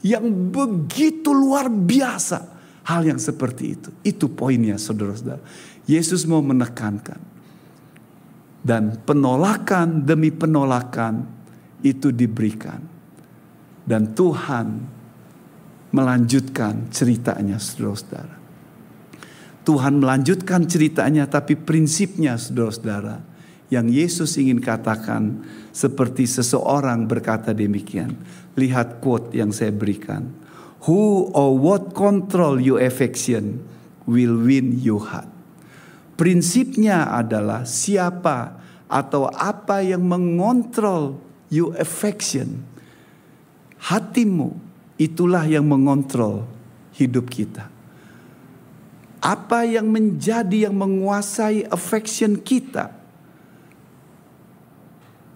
yang 0.00 0.24
begitu 0.48 1.28
luar 1.36 1.68
biasa 1.68 2.59
Hal 2.90 3.06
yang 3.06 3.22
seperti 3.22 3.78
itu. 3.78 3.90
Itu 4.02 4.26
poinnya 4.34 4.74
saudara-saudara. 4.74 5.38
Yesus 5.86 6.26
mau 6.26 6.42
menekankan. 6.42 7.22
Dan 8.66 8.98
penolakan 9.06 10.02
demi 10.02 10.34
penolakan 10.34 11.22
itu 11.86 12.10
diberikan. 12.10 12.82
Dan 13.86 14.10
Tuhan 14.10 14.66
melanjutkan 15.94 16.90
ceritanya 16.90 17.62
saudara-saudara. 17.62 18.36
Tuhan 19.62 20.02
melanjutkan 20.02 20.66
ceritanya 20.66 21.30
tapi 21.30 21.54
prinsipnya 21.54 22.34
saudara-saudara. 22.34 23.22
Yang 23.70 23.86
Yesus 23.94 24.30
ingin 24.34 24.58
katakan 24.58 25.46
seperti 25.70 26.26
seseorang 26.26 27.06
berkata 27.06 27.54
demikian. 27.54 28.18
Lihat 28.58 28.98
quote 28.98 29.30
yang 29.38 29.54
saya 29.54 29.70
berikan 29.70 30.49
who 30.88 31.28
or 31.36 31.56
what 31.56 31.92
control 31.92 32.56
your 32.56 32.80
affection 32.80 33.60
will 34.08 34.40
win 34.40 34.80
your 34.80 35.00
heart. 35.00 35.28
Prinsipnya 36.16 37.08
adalah 37.16 37.64
siapa 37.64 38.60
atau 38.88 39.28
apa 39.32 39.80
yang 39.80 40.04
mengontrol 40.04 41.16
your 41.48 41.72
affection. 41.80 42.64
Hatimu 43.80 44.52
itulah 45.00 45.48
yang 45.48 45.64
mengontrol 45.64 46.44
hidup 46.92 47.32
kita. 47.32 47.72
Apa 49.20 49.64
yang 49.64 49.88
menjadi 49.88 50.68
yang 50.68 50.76
menguasai 50.76 51.64
affection 51.68 52.40
kita. 52.40 52.92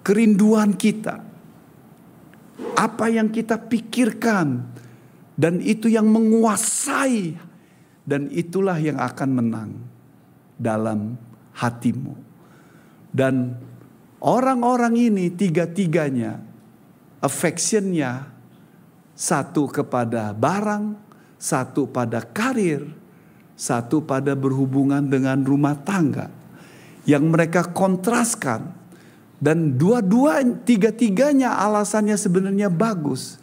Kerinduan 0.04 0.76
kita. 0.76 1.24
Apa 2.76 3.08
yang 3.08 3.32
kita 3.32 3.56
pikirkan 3.56 4.73
dan 5.34 5.58
itu 5.62 5.90
yang 5.90 6.06
menguasai. 6.06 7.52
Dan 8.04 8.28
itulah 8.28 8.76
yang 8.76 9.00
akan 9.00 9.30
menang 9.32 9.70
dalam 10.60 11.16
hatimu. 11.56 12.12
Dan 13.08 13.56
orang-orang 14.20 14.92
ini 15.08 15.32
tiga-tiganya 15.32 16.36
affectionnya 17.24 18.28
satu 19.16 19.72
kepada 19.72 20.36
barang, 20.36 21.00
satu 21.40 21.88
pada 21.88 22.20
karir, 22.20 22.84
satu 23.56 24.04
pada 24.04 24.36
berhubungan 24.36 25.00
dengan 25.00 25.40
rumah 25.40 25.72
tangga. 25.80 26.28
Yang 27.08 27.24
mereka 27.24 27.62
kontraskan 27.72 28.84
Dan 29.44 29.76
dua-dua, 29.76 30.40
tiga-tiganya 30.64 31.60
alasannya 31.60 32.16
sebenarnya 32.16 32.72
bagus. 32.72 33.36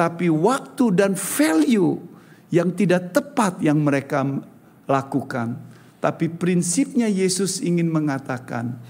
Tapi 0.00 0.32
waktu 0.32 0.96
dan 0.96 1.12
value 1.12 2.00
yang 2.48 2.72
tidak 2.72 3.12
tepat 3.12 3.60
yang 3.60 3.84
mereka 3.84 4.24
lakukan. 4.88 5.60
Tapi 6.00 6.32
prinsipnya 6.32 7.04
Yesus 7.04 7.60
ingin 7.60 7.92
mengatakan, 7.92 8.80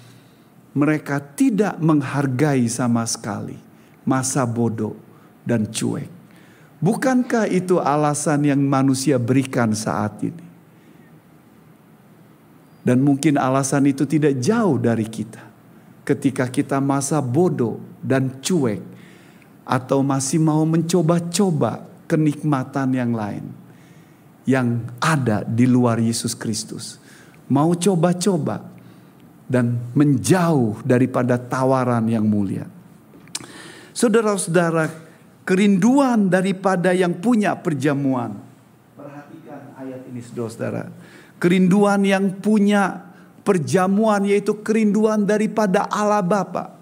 mereka 0.70 1.18
tidak 1.18 1.74
menghargai 1.82 2.70
sama 2.70 3.02
sekali 3.10 3.58
masa 4.06 4.46
bodoh 4.46 4.94
dan 5.42 5.66
cuek. 5.66 6.06
Bukankah 6.78 7.50
itu 7.50 7.82
alasan 7.82 8.46
yang 8.46 8.62
manusia 8.62 9.18
berikan 9.18 9.74
saat 9.74 10.14
ini? 10.22 10.46
Dan 12.86 13.02
mungkin 13.02 13.34
alasan 13.34 13.90
itu 13.90 14.06
tidak 14.06 14.38
jauh 14.38 14.78
dari 14.78 15.10
kita. 15.10 15.42
Ketika 16.06 16.46
kita 16.46 16.78
masa 16.78 17.18
bodoh 17.18 17.82
dan 18.00 18.38
cuek, 18.38 18.99
atau 19.70 20.02
masih 20.02 20.42
mau 20.42 20.66
mencoba-coba 20.66 21.86
kenikmatan 22.10 22.90
yang 22.90 23.14
lain 23.14 23.46
yang 24.42 24.82
ada 24.98 25.46
di 25.46 25.62
luar 25.70 26.02
Yesus 26.02 26.34
Kristus, 26.34 26.98
mau 27.46 27.70
coba-coba 27.78 28.66
dan 29.46 29.78
menjauh 29.94 30.82
daripada 30.82 31.38
tawaran 31.38 32.02
yang 32.10 32.26
mulia. 32.26 32.66
Saudara-saudara, 33.94 34.90
kerinduan 35.46 36.26
daripada 36.26 36.90
yang 36.90 37.14
punya 37.14 37.54
perjamuan. 37.54 38.38
Perhatikan 38.98 39.74
ayat 39.78 40.02
ini 40.10 40.18
saudara-saudara. 40.18 40.90
Kerinduan 41.38 42.02
yang 42.02 42.42
punya 42.42 43.06
perjamuan 43.46 44.26
yaitu 44.26 44.58
kerinduan 44.66 45.22
daripada 45.22 45.86
Allah 45.90 46.22
Bapa. 46.22 46.79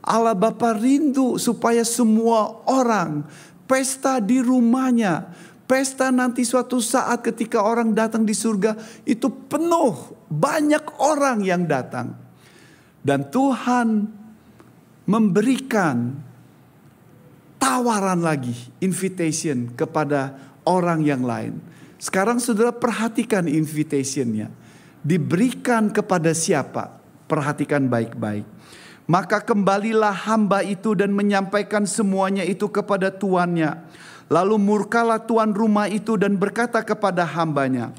Allah 0.00 0.32
Bapa 0.32 0.72
rindu 0.72 1.36
supaya 1.36 1.84
semua 1.84 2.64
orang 2.64 3.24
pesta 3.68 4.18
di 4.18 4.40
rumahnya. 4.40 5.30
Pesta 5.68 6.10
nanti 6.10 6.42
suatu 6.42 6.82
saat 6.82 7.22
ketika 7.22 7.62
orang 7.62 7.94
datang 7.94 8.26
di 8.26 8.34
surga 8.34 8.74
itu 9.06 9.30
penuh. 9.46 10.18
Banyak 10.26 10.98
orang 10.98 11.46
yang 11.46 11.62
datang. 11.68 12.18
Dan 13.00 13.30
Tuhan 13.30 14.10
memberikan 15.06 16.18
tawaran 17.62 18.18
lagi, 18.18 18.56
invitation 18.82 19.70
kepada 19.78 20.34
orang 20.66 21.06
yang 21.06 21.22
lain. 21.22 21.62
Sekarang 22.00 22.42
saudara 22.42 22.74
perhatikan 22.74 23.46
invitationnya. 23.46 24.50
Diberikan 25.00 25.88
kepada 25.92 26.34
siapa? 26.34 26.98
Perhatikan 27.30 27.86
baik-baik. 27.86 28.44
Maka 29.10 29.42
kembalilah 29.42 30.14
hamba 30.14 30.62
itu 30.62 30.94
dan 30.94 31.10
menyampaikan 31.10 31.82
semuanya 31.82 32.46
itu 32.46 32.70
kepada 32.70 33.10
tuannya. 33.10 33.82
Lalu 34.30 34.54
murkalah 34.54 35.18
tuan 35.18 35.50
rumah 35.50 35.90
itu 35.90 36.14
dan 36.14 36.38
berkata 36.38 36.78
kepada 36.86 37.26
hambanya, 37.26 37.90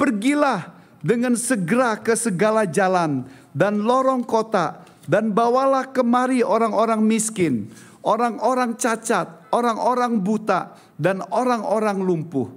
Pergilah 0.00 0.72
dengan 1.04 1.36
segera 1.36 2.00
ke 2.00 2.16
segala 2.16 2.64
jalan 2.64 3.28
dan 3.52 3.84
lorong 3.84 4.24
kota 4.24 4.80
dan 5.04 5.36
bawalah 5.36 5.92
kemari 5.92 6.40
orang-orang 6.40 7.04
miskin, 7.04 7.68
orang-orang 8.00 8.80
cacat, 8.80 9.28
orang-orang 9.52 10.24
buta, 10.24 10.72
dan 10.96 11.20
orang-orang 11.28 12.00
lumpuh. 12.00 12.48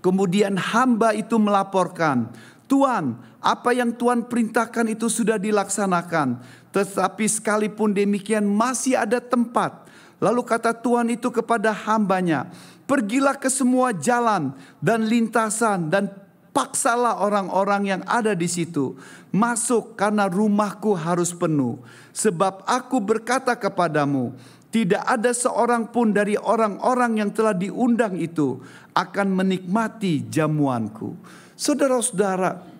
Kemudian 0.00 0.56
hamba 0.56 1.12
itu 1.12 1.36
melaporkan, 1.36 2.32
Tuhan, 2.64 3.20
apa 3.46 3.70
yang 3.70 3.94
Tuhan 3.94 4.26
perintahkan 4.26 4.90
itu 4.90 5.06
sudah 5.06 5.38
dilaksanakan. 5.38 6.42
Tetapi 6.74 7.24
sekalipun 7.30 7.94
demikian 7.94 8.42
masih 8.42 8.98
ada 8.98 9.22
tempat. 9.22 9.86
Lalu 10.18 10.42
kata 10.42 10.74
Tuhan 10.74 11.14
itu 11.14 11.30
kepada 11.30 11.70
hambanya, 11.70 12.50
pergilah 12.90 13.38
ke 13.38 13.46
semua 13.46 13.94
jalan 13.94 14.50
dan 14.82 15.06
lintasan 15.06 15.86
dan 15.86 16.10
paksalah 16.50 17.20
orang-orang 17.22 17.94
yang 17.94 18.02
ada 18.08 18.32
di 18.32 18.48
situ 18.48 18.96
masuk 19.28 19.94
karena 19.94 20.26
rumahku 20.26 20.96
harus 20.96 21.30
penuh. 21.36 21.78
Sebab 22.16 22.64
aku 22.64 22.96
berkata 22.98 23.52
kepadamu, 23.52 24.32
tidak 24.72 25.04
ada 25.04 25.30
seorang 25.36 25.86
pun 25.92 26.10
dari 26.16 26.34
orang-orang 26.34 27.20
yang 27.20 27.30
telah 27.30 27.52
diundang 27.52 28.16
itu 28.16 28.58
akan 28.96 29.36
menikmati 29.36 30.24
jamuanku. 30.32 31.12
Saudara-saudara, 31.56 32.75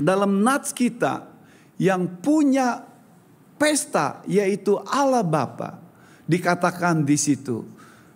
dalam 0.00 0.42
nats 0.42 0.74
kita 0.74 1.28
yang 1.80 2.20
punya 2.20 2.84
pesta 3.60 4.24
yaitu 4.24 4.80
Allah 4.88 5.24
Bapa 5.24 5.80
dikatakan 6.24 7.04
di 7.04 7.16
situ 7.16 7.64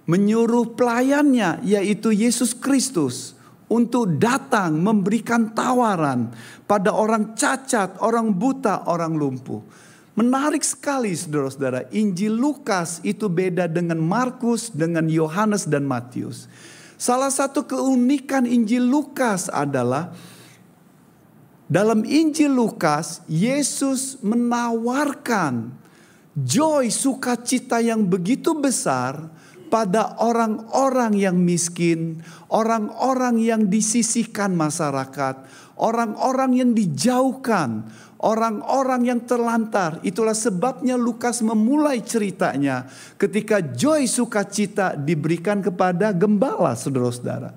menyuruh 0.04 0.76
pelayannya 0.76 1.64
yaitu 1.64 2.12
Yesus 2.12 2.52
Kristus 2.52 3.36
untuk 3.68 4.20
datang 4.20 4.76
memberikan 4.76 5.50
tawaran 5.56 6.30
pada 6.68 6.92
orang 6.92 7.32
cacat, 7.32 7.96
orang 8.04 8.36
buta, 8.36 8.84
orang 8.86 9.16
lumpuh. 9.16 9.64
Menarik 10.14 10.62
sekali 10.62 11.10
saudara-saudara, 11.10 11.90
Injil 11.90 12.38
Lukas 12.38 13.02
itu 13.02 13.26
beda 13.26 13.66
dengan 13.66 13.98
Markus, 13.98 14.70
dengan 14.70 15.10
Yohanes 15.10 15.66
dan 15.66 15.82
Matius. 15.82 16.46
Salah 16.94 17.34
satu 17.34 17.66
keunikan 17.66 18.46
Injil 18.46 18.86
Lukas 18.86 19.50
adalah 19.50 20.14
dalam 21.64 22.04
Injil 22.04 22.52
Lukas, 22.52 23.24
Yesus 23.24 24.20
menawarkan 24.20 25.72
joy 26.36 26.92
sukacita 26.92 27.80
yang 27.80 28.04
begitu 28.04 28.52
besar 28.58 29.32
pada 29.72 30.20
orang-orang 30.20 31.16
yang 31.16 31.34
miskin, 31.40 32.20
orang-orang 32.52 33.40
yang 33.40 33.66
disisihkan 33.66 34.54
masyarakat, 34.54 35.40
orang-orang 35.80 36.52
yang 36.62 36.70
dijauhkan, 36.76 37.88
orang-orang 38.22 39.08
yang 39.08 39.20
terlantar. 39.24 39.98
Itulah 40.06 40.36
sebabnya 40.36 40.94
Lukas 40.94 41.42
memulai 41.42 42.04
ceritanya 42.04 42.86
ketika 43.18 43.58
joy 43.58 44.06
sukacita 44.06 44.94
diberikan 44.94 45.64
kepada 45.64 46.14
gembala, 46.14 46.76
saudara-saudara. 46.78 47.50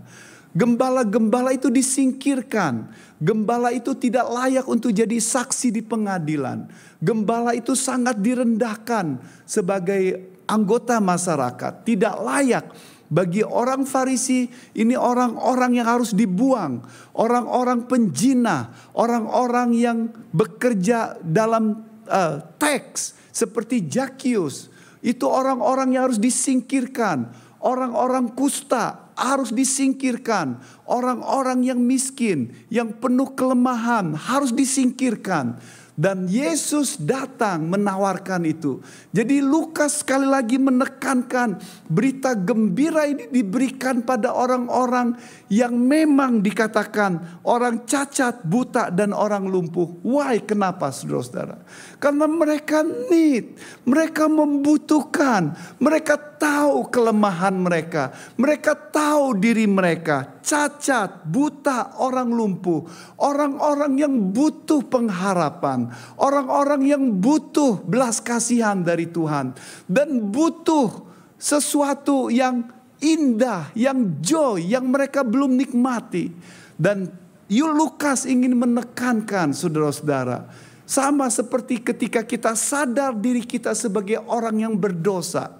Gembala-gembala 0.58 1.54
itu 1.54 1.70
disingkirkan. 1.70 2.90
Gembala 3.22 3.70
itu 3.70 3.94
tidak 3.94 4.26
layak 4.26 4.66
untuk 4.66 4.90
jadi 4.90 5.22
saksi 5.22 5.70
di 5.70 5.86
pengadilan. 5.86 6.66
Gembala 6.98 7.54
itu 7.54 7.78
sangat 7.78 8.18
direndahkan 8.18 9.22
sebagai 9.46 10.34
anggota 10.50 10.98
masyarakat, 10.98 11.86
tidak 11.86 12.16
layak 12.26 12.66
bagi 13.08 13.40
orang 13.46 13.88
Farisi 13.88 14.52
ini 14.76 14.98
orang-orang 14.98 15.80
yang 15.80 15.88
harus 15.88 16.12
dibuang, 16.12 16.84
orang-orang 17.16 17.88
penjina, 17.88 18.74
orang-orang 18.98 19.78
yang 19.78 20.00
bekerja 20.34 21.22
dalam 21.22 21.86
uh, 22.10 22.42
teks 22.60 23.14
seperti 23.30 23.86
Jakius. 23.86 24.74
Itu 25.00 25.30
orang-orang 25.30 25.94
yang 25.94 26.12
harus 26.12 26.20
disingkirkan, 26.20 27.30
orang-orang 27.62 28.34
kusta 28.34 29.07
harus 29.18 29.50
disingkirkan, 29.50 30.62
orang-orang 30.86 31.66
yang 31.66 31.82
miskin, 31.82 32.54
yang 32.70 32.94
penuh 32.94 33.34
kelemahan 33.34 34.14
harus 34.14 34.54
disingkirkan. 34.54 35.58
Dan 35.98 36.30
Yesus 36.30 36.94
datang 37.02 37.74
menawarkan 37.74 38.46
itu. 38.46 38.86
Jadi 39.10 39.42
Lukas 39.42 40.06
sekali 40.06 40.30
lagi 40.30 40.62
menekankan 40.62 41.58
berita 41.90 42.38
gembira 42.38 43.10
ini 43.10 43.26
diberikan 43.34 44.06
pada 44.06 44.30
orang-orang 44.30 45.18
yang 45.50 45.74
memang 45.74 46.46
dikatakan 46.46 47.42
orang 47.42 47.82
cacat, 47.90 48.46
buta 48.46 48.94
dan 48.94 49.10
orang 49.10 49.50
lumpuh. 49.50 49.98
Why? 50.06 50.46
Kenapa 50.46 50.94
saudara-saudara? 50.94 51.66
Karena 51.98 52.30
mereka 52.30 52.86
need, 52.86 53.58
mereka 53.82 54.30
membutuhkan, 54.30 55.58
mereka 55.82 56.37
tahu 56.38 56.88
kelemahan 56.94 57.54
mereka, 57.58 58.14
mereka 58.38 58.78
tahu 58.78 59.36
diri 59.38 59.66
mereka 59.66 60.38
cacat, 60.46 61.28
buta, 61.28 62.00
orang 62.00 62.32
lumpuh, 62.32 62.88
orang-orang 63.20 64.00
yang 64.00 64.14
butuh 64.32 64.86
pengharapan, 64.88 65.92
orang-orang 66.16 66.88
yang 66.88 67.04
butuh 67.20 67.84
belas 67.84 68.24
kasihan 68.24 68.80
dari 68.80 69.10
Tuhan 69.10 69.58
dan 69.90 70.32
butuh 70.32 71.04
sesuatu 71.36 72.32
yang 72.32 72.66
indah, 73.02 73.70
yang 73.78 74.18
joy, 74.22 74.62
yang 74.72 74.90
mereka 74.90 75.22
belum 75.22 75.54
nikmati. 75.58 76.34
Dan 76.78 77.10
Lukas 77.50 78.30
ingin 78.30 78.54
menekankan 78.54 79.56
saudara-saudara, 79.56 80.52
sama 80.88 81.28
seperti 81.28 81.84
ketika 81.84 82.22
kita 82.24 82.54
sadar 82.54 83.12
diri 83.16 83.44
kita 83.44 83.76
sebagai 83.76 84.22
orang 84.30 84.68
yang 84.68 84.76
berdosa. 84.76 85.57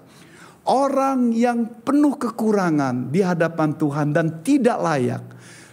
Orang 0.68 1.32
yang 1.32 1.80
penuh 1.80 2.20
kekurangan 2.20 3.08
di 3.08 3.24
hadapan 3.24 3.72
Tuhan 3.72 4.12
dan 4.12 4.44
tidak 4.44 4.78
layak. 4.84 5.24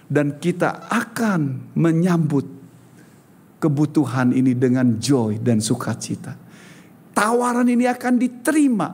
Dan 0.06 0.40
kita 0.40 0.88
akan 0.88 1.74
menyambut 1.76 2.46
kebutuhan 3.60 4.32
ini 4.32 4.56
dengan 4.56 4.96
joy 5.02 5.42
dan 5.42 5.60
sukacita. 5.60 6.38
Tawaran 7.12 7.68
ini 7.68 7.90
akan 7.90 8.14
diterima. 8.16 8.90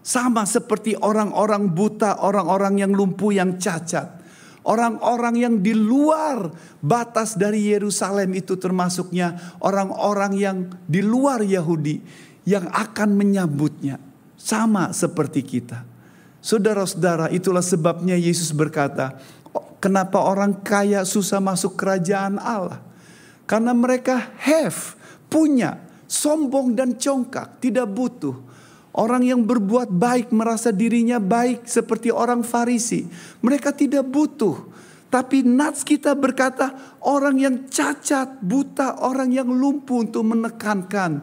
Sama 0.00 0.48
seperti 0.48 0.96
orang-orang 0.96 1.70
buta, 1.70 2.24
orang-orang 2.24 2.82
yang 2.82 2.90
lumpuh, 2.90 3.30
yang 3.30 3.60
cacat. 3.60 4.18
Orang-orang 4.66 5.38
yang 5.38 5.54
di 5.62 5.76
luar 5.76 6.50
batas 6.82 7.38
dari 7.38 7.70
Yerusalem 7.70 8.34
itu 8.34 8.58
termasuknya 8.58 9.56
orang-orang 9.62 10.32
yang 10.34 10.58
di 10.88 11.04
luar 11.04 11.44
Yahudi 11.46 12.00
yang 12.48 12.66
akan 12.68 13.14
menyambutnya. 13.14 14.09
Sama 14.40 14.96
seperti 14.96 15.44
kita. 15.44 15.84
Saudara-saudara, 16.40 17.28
itulah 17.28 17.60
sebabnya 17.60 18.16
Yesus 18.16 18.56
berkata, 18.56 19.20
kenapa 19.76 20.24
orang 20.24 20.56
kaya 20.64 21.04
susah 21.04 21.36
masuk 21.44 21.76
kerajaan 21.76 22.40
Allah? 22.40 22.80
Karena 23.44 23.76
mereka 23.76 24.32
have, 24.40 24.96
punya, 25.28 25.76
sombong 26.08 26.72
dan 26.72 26.96
congkak, 26.96 27.60
tidak 27.60 27.92
butuh. 27.92 28.32
Orang 28.96 29.22
yang 29.22 29.44
berbuat 29.44 29.92
baik 29.92 30.32
merasa 30.32 30.72
dirinya 30.72 31.20
baik 31.20 31.68
seperti 31.68 32.08
orang 32.08 32.40
Farisi. 32.40 33.06
Mereka 33.44 33.76
tidak 33.76 34.08
butuh. 34.08 34.56
Tapi 35.10 35.44
Nats 35.44 35.84
kita 35.84 36.16
berkata 36.16 36.96
orang 37.04 37.36
yang 37.38 37.56
cacat, 37.68 38.40
buta, 38.42 39.04
orang 39.04 39.30
yang 39.30 39.50
lumpuh 39.52 40.06
untuk 40.06 40.24
menekankan. 40.24 41.22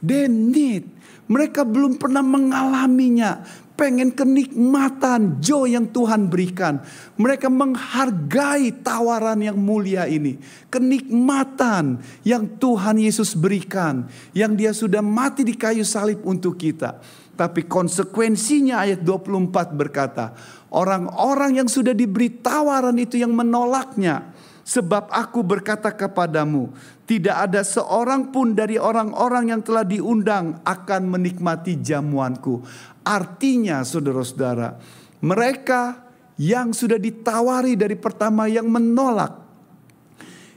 They 0.00 0.30
need. 0.30 1.01
Mereka 1.32 1.64
belum 1.64 1.96
pernah 1.96 2.20
mengalaminya 2.20 3.40
pengen 3.72 4.12
kenikmatan 4.12 5.40
joy 5.40 5.72
yang 5.72 5.88
Tuhan 5.88 6.28
berikan. 6.28 6.84
Mereka 7.16 7.48
menghargai 7.48 8.84
tawaran 8.84 9.40
yang 9.40 9.56
mulia 9.56 10.04
ini. 10.04 10.36
Kenikmatan 10.68 12.04
yang 12.22 12.44
Tuhan 12.60 13.00
Yesus 13.00 13.32
berikan. 13.32 14.06
Yang 14.36 14.52
dia 14.60 14.72
sudah 14.76 15.00
mati 15.00 15.40
di 15.40 15.56
kayu 15.56 15.88
salib 15.88 16.20
untuk 16.28 16.60
kita. 16.60 17.00
Tapi 17.32 17.64
konsekuensinya 17.64 18.84
ayat 18.84 19.00
24 19.00 19.72
berkata. 19.72 20.36
Orang-orang 20.68 21.64
yang 21.64 21.68
sudah 21.68 21.96
diberi 21.96 22.28
tawaran 22.28 22.96
itu 23.00 23.16
yang 23.16 23.32
menolaknya. 23.32 24.36
Sebab 24.62 25.10
aku 25.10 25.42
berkata 25.42 25.90
kepadamu, 25.90 26.70
tidak 27.12 27.52
ada 27.52 27.60
seorang 27.60 28.32
pun 28.32 28.56
dari 28.56 28.80
orang-orang 28.80 29.52
yang 29.52 29.60
telah 29.60 29.84
diundang 29.84 30.64
akan 30.64 31.12
menikmati 31.12 31.76
jamuanku. 31.76 32.64
Artinya 33.04 33.84
saudara-saudara, 33.84 34.80
mereka 35.20 36.08
yang 36.40 36.72
sudah 36.72 36.96
ditawari 36.96 37.76
dari 37.76 38.00
pertama 38.00 38.48
yang 38.48 38.64
menolak, 38.64 39.44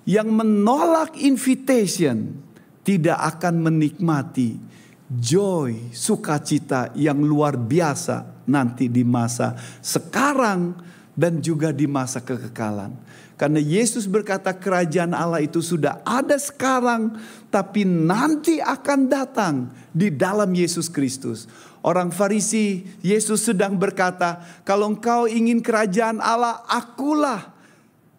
yang 0.07 0.31
menolak 0.31 1.19
invitation 1.19 2.39
tidak 2.87 3.19
akan 3.35 3.59
menikmati 3.59 4.55
joy, 5.11 5.91
sukacita 5.91 6.95
yang 6.95 7.19
luar 7.19 7.59
biasa 7.59 8.47
nanti 8.47 8.87
di 8.87 9.03
masa 9.03 9.59
sekarang 9.83 10.71
dan 11.15 11.39
juga 11.39 11.71
di 11.71 11.87
masa 11.87 12.19
kekekalan. 12.19 12.91
Karena 13.35 13.59
Yesus 13.59 14.07
berkata 14.07 14.55
kerajaan 14.55 15.11
Allah 15.11 15.43
itu 15.43 15.59
sudah 15.59 15.99
ada 16.07 16.39
sekarang 16.39 17.19
tapi 17.51 17.83
nanti 17.83 18.63
akan 18.63 18.99
datang 19.11 19.55
di 19.91 20.07
dalam 20.11 20.51
Yesus 20.55 20.87
Kristus. 20.87 21.47
Orang 21.83 22.15
Farisi, 22.15 22.87
Yesus 23.03 23.43
sedang 23.47 23.75
berkata, 23.75 24.39
"Kalau 24.63 24.91
engkau 24.91 25.27
ingin 25.27 25.59
kerajaan 25.59 26.23
Allah, 26.23 26.63
akulah 26.67 27.54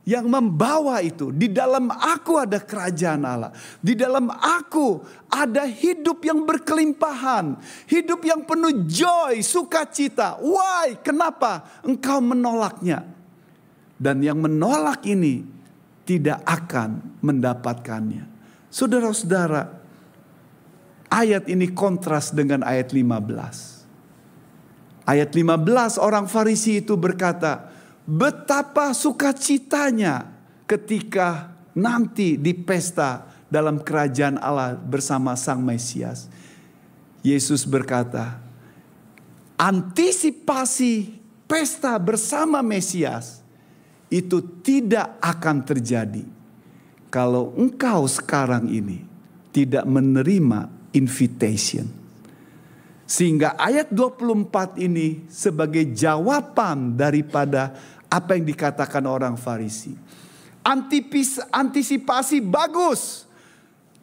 yang 0.06 0.30
membawa 0.30 1.02
itu. 1.02 1.34
Di 1.34 1.50
dalam 1.50 1.90
aku 1.90 2.38
ada 2.38 2.62
kerajaan 2.62 3.26
Allah. 3.26 3.50
Di 3.82 3.98
dalam 3.98 4.30
aku 4.30 5.02
ada 5.26 5.66
hidup 5.66 6.22
yang 6.22 6.46
berkelimpahan. 6.46 7.58
Hidup 7.90 8.22
yang 8.22 8.46
penuh 8.46 8.86
joy, 8.86 9.42
sukacita. 9.42 10.38
Why? 10.38 11.02
Kenapa? 11.02 11.82
Engkau 11.82 12.22
menolaknya. 12.22 13.02
Dan 13.98 14.22
yang 14.22 14.38
menolak 14.38 15.02
ini 15.10 15.42
tidak 16.06 16.38
akan 16.46 17.18
mendapatkannya. 17.18 18.30
Saudara-saudara, 18.70 19.86
Ayat 21.06 21.46
ini 21.46 21.70
kontras 21.70 22.34
dengan 22.34 22.66
ayat 22.66 22.90
15. 22.90 23.86
Ayat 25.06 25.30
15 25.30 26.02
orang 26.02 26.26
Farisi 26.26 26.82
itu 26.82 26.98
berkata, 26.98 27.70
betapa 28.06 28.94
sukacitanya 28.94 30.30
ketika 30.64 31.50
nanti 31.74 32.38
di 32.38 32.54
pesta 32.54 33.26
dalam 33.50 33.82
kerajaan 33.82 34.38
Allah 34.38 34.78
bersama 34.78 35.34
Sang 35.34 35.60
Mesias. 35.60 36.30
Yesus 37.26 37.66
berkata, 37.66 38.38
antisipasi 39.58 41.18
pesta 41.50 41.98
bersama 41.98 42.62
Mesias 42.62 43.42
itu 44.06 44.38
tidak 44.62 45.18
akan 45.18 45.66
terjadi 45.66 46.22
kalau 47.10 47.50
engkau 47.58 48.06
sekarang 48.06 48.70
ini 48.70 49.02
tidak 49.50 49.82
menerima 49.82 50.70
invitation. 50.94 51.88
Sehingga 53.06 53.54
ayat 53.54 53.94
24 53.94 54.82
ini 54.82 55.24
sebagai 55.30 55.94
jawaban 55.94 56.98
daripada 56.98 57.72
apa 58.10 58.38
yang 58.38 58.46
dikatakan 58.46 59.04
orang 59.04 59.34
Farisi. 59.34 59.94
Antipis, 60.66 61.38
antisipasi 61.50 62.42
bagus. 62.42 63.26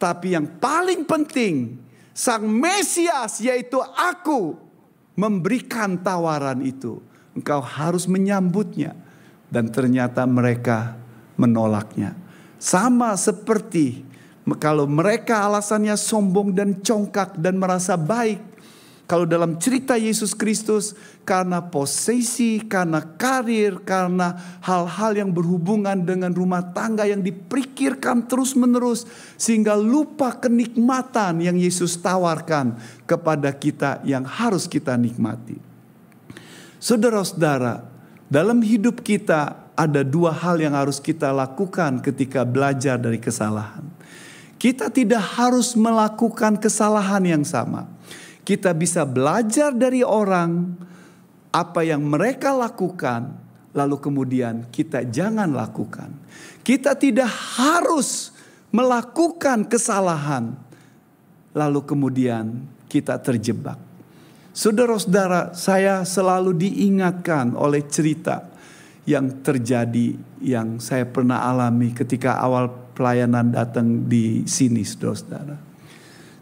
Tapi 0.00 0.36
yang 0.36 0.48
paling 0.60 1.04
penting, 1.04 1.78
Sang 2.14 2.46
Mesias 2.46 3.42
yaitu 3.42 3.82
aku 3.82 4.54
memberikan 5.18 5.98
tawaran 5.98 6.62
itu. 6.62 7.02
Engkau 7.34 7.58
harus 7.58 8.06
menyambutnya. 8.06 8.94
Dan 9.50 9.70
ternyata 9.70 10.26
mereka 10.26 10.98
menolaknya. 11.34 12.14
Sama 12.58 13.14
seperti 13.18 14.02
kalau 14.62 14.86
mereka 14.86 15.42
alasannya 15.42 15.98
sombong 15.98 16.54
dan 16.54 16.78
congkak 16.78 17.38
dan 17.38 17.58
merasa 17.58 17.98
baik. 17.98 18.53
Kalau 19.04 19.28
dalam 19.28 19.60
cerita 19.60 20.00
Yesus 20.00 20.32
Kristus 20.32 20.96
karena 21.28 21.60
posisi, 21.60 22.56
karena 22.64 23.04
karir, 23.04 23.84
karena 23.84 24.32
hal-hal 24.64 25.12
yang 25.20 25.28
berhubungan 25.28 26.08
dengan 26.08 26.32
rumah 26.32 26.64
tangga 26.72 27.04
yang 27.04 27.20
dipikirkan 27.20 28.24
terus-menerus 28.24 29.04
sehingga 29.36 29.76
lupa 29.76 30.32
kenikmatan 30.40 31.44
yang 31.44 31.60
Yesus 31.60 32.00
tawarkan 32.00 32.80
kepada 33.04 33.52
kita 33.52 34.00
yang 34.08 34.24
harus 34.24 34.64
kita 34.64 34.96
nikmati. 34.96 35.60
Saudara-saudara, 36.80 37.84
dalam 38.32 38.64
hidup 38.64 39.04
kita 39.04 39.68
ada 39.76 40.00
dua 40.00 40.32
hal 40.32 40.56
yang 40.64 40.72
harus 40.72 40.96
kita 40.96 41.28
lakukan 41.28 42.00
ketika 42.00 42.40
belajar 42.48 42.96
dari 42.96 43.20
kesalahan. 43.20 43.84
Kita 44.56 44.88
tidak 44.88 45.20
harus 45.36 45.76
melakukan 45.76 46.56
kesalahan 46.56 47.20
yang 47.20 47.44
sama. 47.44 47.93
Kita 48.44 48.76
bisa 48.76 49.08
belajar 49.08 49.72
dari 49.72 50.04
orang 50.04 50.76
apa 51.48 51.80
yang 51.80 52.04
mereka 52.04 52.52
lakukan, 52.52 53.40
lalu 53.72 53.96
kemudian 53.98 54.68
kita 54.68 55.08
jangan 55.08 55.48
lakukan. 55.48 56.12
Kita 56.60 56.92
tidak 56.92 57.32
harus 57.56 58.36
melakukan 58.68 59.64
kesalahan, 59.64 60.52
lalu 61.56 61.80
kemudian 61.88 62.68
kita 62.90 63.16
terjebak. 63.16 63.80
Saudara-saudara, 64.54 65.50
saya 65.56 66.06
selalu 66.06 66.54
diingatkan 66.54 67.58
oleh 67.58 67.82
cerita 67.90 68.54
yang 69.02 69.42
terjadi 69.42 70.14
yang 70.38 70.78
saya 70.78 71.04
pernah 71.04 71.42
alami 71.44 71.90
ketika 71.90 72.38
awal 72.38 72.70
pelayanan 72.94 73.50
datang 73.50 74.06
di 74.06 74.46
sini 74.46 74.86
saudara-saudara. 74.86 75.73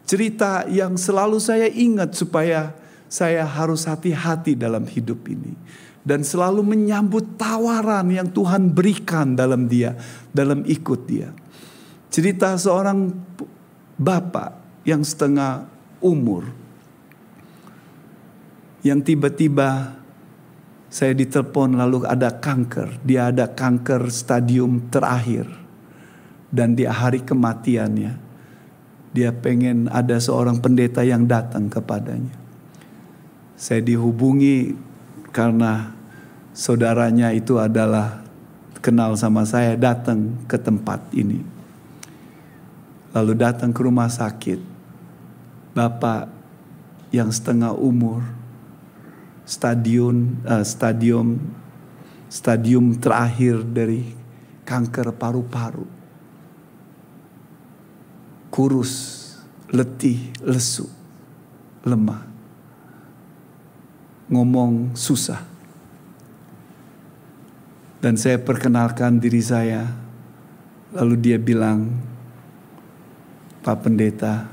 Cerita 0.04 0.66
yang 0.68 0.98
selalu 0.98 1.38
saya 1.38 1.70
ingat 1.70 2.12
supaya 2.12 2.74
saya 3.06 3.44
harus 3.44 3.84
hati-hati 3.84 4.56
dalam 4.56 4.88
hidup 4.88 5.24
ini. 5.28 5.54
Dan 6.02 6.26
selalu 6.26 6.66
menyambut 6.66 7.38
tawaran 7.38 8.10
yang 8.10 8.26
Tuhan 8.26 8.74
berikan 8.74 9.38
dalam 9.38 9.70
dia, 9.70 9.94
dalam 10.34 10.66
ikut 10.66 11.00
dia. 11.06 11.30
Cerita 12.10 12.58
seorang 12.58 13.14
bapak 13.94 14.82
yang 14.82 15.06
setengah 15.06 15.70
umur. 16.02 16.50
Yang 18.82 19.14
tiba-tiba 19.14 19.94
saya 20.90 21.14
ditelepon 21.14 21.78
lalu 21.78 22.02
ada 22.02 22.34
kanker. 22.34 22.98
Dia 23.06 23.30
ada 23.30 23.46
kanker 23.46 24.10
stadium 24.10 24.90
terakhir 24.90 25.46
dan 26.52 26.76
di 26.76 26.84
hari 26.84 27.24
kematiannya 27.24 28.31
dia 29.12 29.28
pengen 29.32 29.92
ada 29.92 30.16
seorang 30.16 30.58
pendeta 30.58 31.04
yang 31.04 31.28
datang 31.28 31.68
kepadanya. 31.68 32.32
Saya 33.54 33.84
dihubungi 33.84 34.72
karena 35.30 35.92
saudaranya 36.56 37.30
itu 37.36 37.60
adalah 37.60 38.24
kenal 38.80 39.14
sama 39.14 39.44
saya 39.44 39.76
datang 39.76 40.34
ke 40.48 40.56
tempat 40.56 40.98
ini. 41.12 41.44
Lalu 43.12 43.32
datang 43.36 43.70
ke 43.70 43.80
rumah 43.84 44.08
sakit. 44.08 44.58
Bapak 45.76 46.28
yang 47.12 47.28
setengah 47.28 47.76
umur, 47.76 48.24
stadion 49.44 50.40
uh, 50.48 50.64
stadium 50.64 51.36
stadium 52.32 52.96
terakhir 52.96 53.60
dari 53.60 54.16
kanker 54.64 55.12
paru-paru. 55.12 56.01
Kurus, 58.52 58.92
letih, 59.72 60.28
lesu, 60.44 60.84
lemah. 61.88 62.28
Ngomong 64.28 64.92
susah. 64.92 65.40
Dan 68.04 68.20
saya 68.20 68.36
perkenalkan 68.36 69.16
diri 69.16 69.40
saya. 69.40 69.88
Lalu 70.92 71.14
dia 71.16 71.40
bilang, 71.40 71.88
Pak 73.64 73.88
Pendeta, 73.88 74.44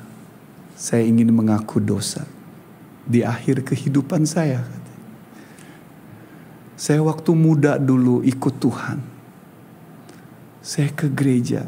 saya 0.80 1.04
ingin 1.04 1.36
mengaku 1.36 1.84
dosa 1.84 2.24
di 3.04 3.20
akhir 3.20 3.68
kehidupan 3.68 4.24
saya. 4.24 4.64
Saya 6.80 7.04
waktu 7.04 7.36
muda 7.36 7.76
dulu 7.76 8.24
ikut 8.24 8.56
Tuhan. 8.64 9.04
Saya 10.64 10.88
ke 10.95 11.12
gereja 11.12 11.68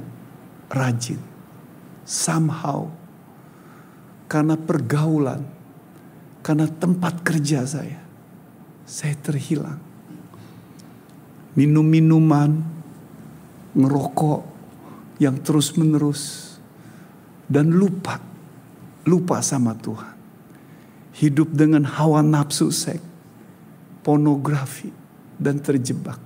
rajin. 0.72 1.31
Somehow. 2.12 2.92
Karena 4.28 4.60
pergaulan. 4.60 5.48
Karena 6.44 6.68
tempat 6.68 7.24
kerja 7.24 7.64
saya. 7.64 8.04
Saya 8.84 9.16
terhilang. 9.16 9.80
Minum-minuman. 11.56 12.52
Ngerokok. 13.80 14.42
Yang 15.24 15.36
terus 15.48 15.68
menerus. 15.80 16.22
Dan 17.48 17.72
lupa. 17.72 18.20
Lupa 19.08 19.40
sama 19.40 19.72
Tuhan. 19.80 20.20
Hidup 21.16 21.56
dengan 21.56 21.88
hawa 21.88 22.20
nafsu 22.20 22.68
seks. 22.68 23.08
Pornografi 24.04 24.92
dan 25.40 25.62
terjebak. 25.62 26.18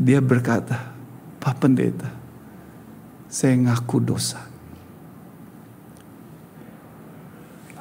Dia 0.00 0.18
berkata, 0.18 0.93
Pak 1.44 1.60
Pendeta, 1.60 2.08
saya 3.28 3.52
ngaku 3.52 4.00
dosa. 4.00 4.40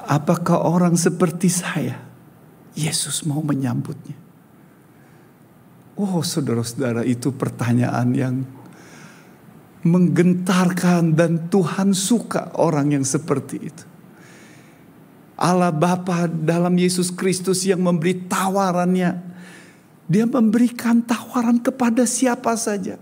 Apakah 0.04 0.68
orang 0.68 1.00
seperti 1.00 1.48
saya, 1.48 1.96
Yesus 2.76 3.24
mau 3.24 3.40
menyambutnya? 3.40 4.20
Oh 5.96 6.20
saudara-saudara 6.20 7.08
itu 7.08 7.32
pertanyaan 7.32 8.12
yang 8.12 8.36
menggentarkan 9.88 11.16
dan 11.16 11.48
Tuhan 11.48 11.96
suka 11.96 12.52
orang 12.60 13.00
yang 13.00 13.06
seperti 13.08 13.58
itu. 13.64 13.84
Allah 15.40 15.76
Bapa 15.76 16.28
dalam 16.28 16.76
Yesus 16.76 17.12
Kristus 17.12 17.68
yang 17.68 17.84
memberi 17.84 18.28
tawarannya. 18.28 19.32
Dia 20.04 20.28
memberikan 20.28 21.00
tawaran 21.00 21.64
kepada 21.64 22.04
siapa 22.04 22.56
saja. 22.60 23.00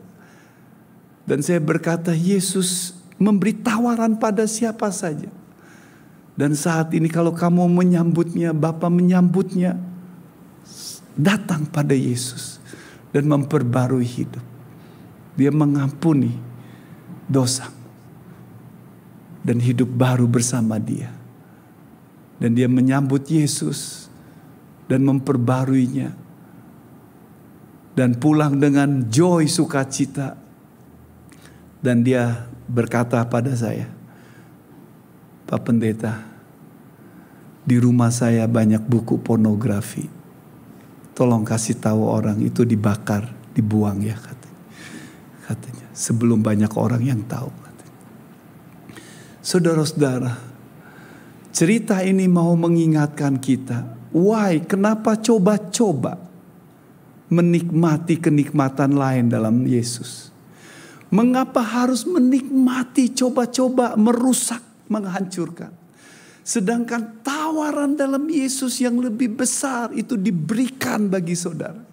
Dan 1.28 1.46
saya 1.46 1.62
berkata 1.62 2.12
Yesus 2.12 2.98
memberi 3.22 3.54
tawaran 3.54 4.18
pada 4.18 4.44
siapa 4.50 4.90
saja. 4.90 5.30
Dan 6.34 6.58
saat 6.58 6.92
ini 6.98 7.06
kalau 7.12 7.36
kamu 7.36 7.70
menyambutnya, 7.70 8.52
Bapa 8.56 8.90
menyambutnya. 8.90 9.78
Datang 11.12 11.68
pada 11.68 11.92
Yesus 11.92 12.58
dan 13.12 13.28
memperbarui 13.28 14.08
hidup. 14.08 14.42
Dia 15.36 15.52
mengampuni 15.52 16.34
dosa. 17.28 17.68
Dan 19.42 19.60
hidup 19.60 19.90
baru 19.90 20.30
bersama 20.30 20.78
dia 20.78 21.22
dan 22.42 22.58
dia 22.58 22.66
menyambut 22.66 23.30
Yesus 23.30 24.10
dan 24.90 25.06
memperbaruinya. 25.06 26.18
Dan 27.94 28.18
pulang 28.18 28.58
dengan 28.58 29.06
joy 29.14 29.46
sukacita. 29.46 30.41
Dan 31.82 32.06
dia 32.06 32.46
berkata 32.70 33.20
pada 33.26 33.52
saya, 33.58 33.90
Pak 35.50 35.62
Pendeta, 35.66 36.22
di 37.66 37.82
rumah 37.82 38.14
saya 38.14 38.46
banyak 38.46 38.86
buku 38.86 39.18
pornografi. 39.20 40.06
Tolong 41.18 41.44
kasih 41.44 41.82
tahu 41.82 42.06
orang 42.06 42.40
itu 42.40 42.64
dibakar, 42.64 43.28
dibuang 43.58 44.00
ya 44.06 44.16
katanya. 44.16 44.62
Katanya, 45.50 45.88
sebelum 45.92 46.40
banyak 46.40 46.72
orang 46.78 47.02
yang 47.04 47.22
tahu. 47.26 47.52
Saudara-saudara, 49.42 50.52
Cerita 51.52 52.00
ini 52.00 52.32
mau 52.32 52.56
mengingatkan 52.56 53.36
kita, 53.36 53.84
why, 54.16 54.64
kenapa 54.64 55.20
coba-coba 55.20 56.16
menikmati 57.28 58.16
kenikmatan 58.16 58.96
lain 58.96 59.28
dalam 59.28 59.68
Yesus? 59.68 60.31
Mengapa 61.12 61.60
harus 61.60 62.08
menikmati 62.08 63.12
coba-coba 63.12 64.00
merusak, 64.00 64.64
menghancurkan? 64.88 65.76
Sedangkan 66.42 67.20
tawaran 67.22 68.00
dalam 68.00 68.32
Yesus 68.32 68.80
yang 68.80 68.98
lebih 68.98 69.36
besar 69.36 69.92
itu 69.92 70.16
diberikan 70.16 71.12
bagi 71.12 71.36
saudara. 71.36 71.84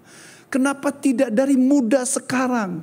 Kenapa 0.49 0.95
tidak 0.95 1.35
dari 1.35 1.59
muda 1.59 2.07
sekarang? 2.07 2.81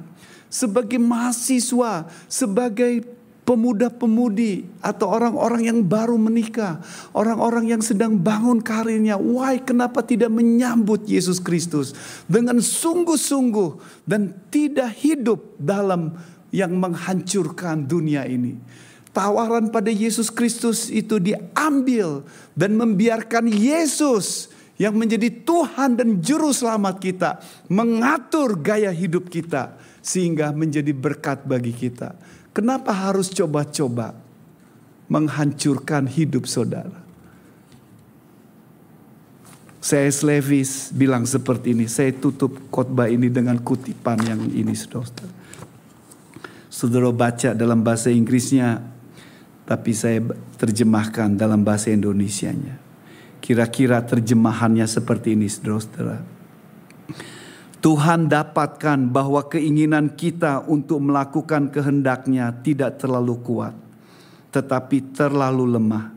Sebagai 0.51 1.01
mahasiswa, 1.01 2.05
sebagai 2.29 3.14
pemuda-pemudi 3.45 4.65
atau 4.81 5.13
orang-orang 5.13 5.69
yang 5.69 5.79
baru 5.85 6.17
menikah, 6.17 6.81
orang-orang 7.13 7.69
yang 7.69 7.81
sedang 7.85 8.17
bangun 8.17 8.59
karirnya, 8.59 9.21
why 9.21 9.61
kenapa 9.61 10.01
tidak 10.01 10.33
menyambut 10.33 11.05
Yesus 11.05 11.37
Kristus 11.37 11.93
dengan 12.25 12.57
sungguh-sungguh 12.57 14.03
dan 14.09 14.33
tidak 14.49 14.97
hidup 14.97 15.55
dalam 15.61 16.17
yang 16.49 16.73
menghancurkan 16.73 17.85
dunia 17.85 18.25
ini. 18.25 18.57
Tawaran 19.15 19.71
pada 19.71 19.93
Yesus 19.93 20.27
Kristus 20.27 20.91
itu 20.91 21.21
diambil 21.21 22.27
dan 22.51 22.75
membiarkan 22.75 23.47
Yesus 23.47 24.51
yang 24.75 24.99
menjadi 24.99 25.31
Tuhan 25.31 25.95
dan 25.95 26.19
juru 26.19 26.51
selamat 26.51 26.99
kita 26.99 27.39
mengatur 27.71 28.59
gaya 28.59 28.91
hidup 28.91 29.31
kita 29.31 29.79
sehingga 30.03 30.51
menjadi 30.51 30.91
berkat 30.91 31.47
bagi 31.47 31.71
kita. 31.71 32.11
Kenapa 32.55 32.95
harus 32.95 33.27
coba-coba 33.35 34.15
menghancurkan 35.11 36.07
hidup 36.07 36.47
saudara? 36.47 37.03
Saya 39.83 40.07
Levis 40.23 40.89
bilang 40.95 41.27
seperti 41.27 41.75
ini. 41.75 41.85
Saya 41.91 42.15
tutup 42.15 42.57
khotbah 42.71 43.11
ini 43.11 43.27
dengan 43.27 43.59
kutipan 43.59 44.23
yang 44.23 44.41
ini 44.55 44.71
saudara. 44.71 45.27
Saudara 46.71 47.11
baca 47.11 47.51
dalam 47.51 47.83
bahasa 47.83 48.07
Inggrisnya, 48.07 48.79
tapi 49.67 49.91
saya 49.91 50.23
terjemahkan 50.55 51.35
dalam 51.35 51.59
bahasa 51.61 51.91
Indonesianya. 51.91 52.79
Kira-kira 53.43 53.99
terjemahannya 53.99 54.87
seperti 54.87 55.35
ini 55.35 55.51
saudara-saudara. 55.51 56.23
Tuhan 57.85 58.25
dapatkan 58.25 59.13
bahwa 59.13 59.45
keinginan 59.45 60.09
kita 60.17 60.65
untuk 60.65 61.05
melakukan 61.05 61.69
kehendaknya 61.69 62.49
tidak 62.65 62.97
terlalu 62.97 63.37
kuat, 63.45 63.77
tetapi 64.49 65.13
terlalu 65.13 65.77
lemah. 65.77 66.09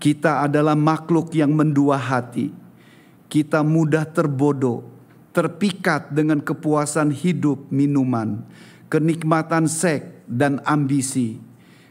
Kita 0.00 0.40
adalah 0.40 0.72
makhluk 0.72 1.36
yang 1.36 1.52
mendua 1.52 2.00
hati. 2.00 2.48
Kita 3.28 3.60
mudah 3.60 4.08
terbodoh, 4.08 4.88
terpikat 5.36 6.16
dengan 6.16 6.40
kepuasan 6.40 7.12
hidup, 7.12 7.68
minuman, 7.68 8.40
kenikmatan 8.88 9.68
seks, 9.68 10.24
dan 10.24 10.64
ambisi. 10.64 11.36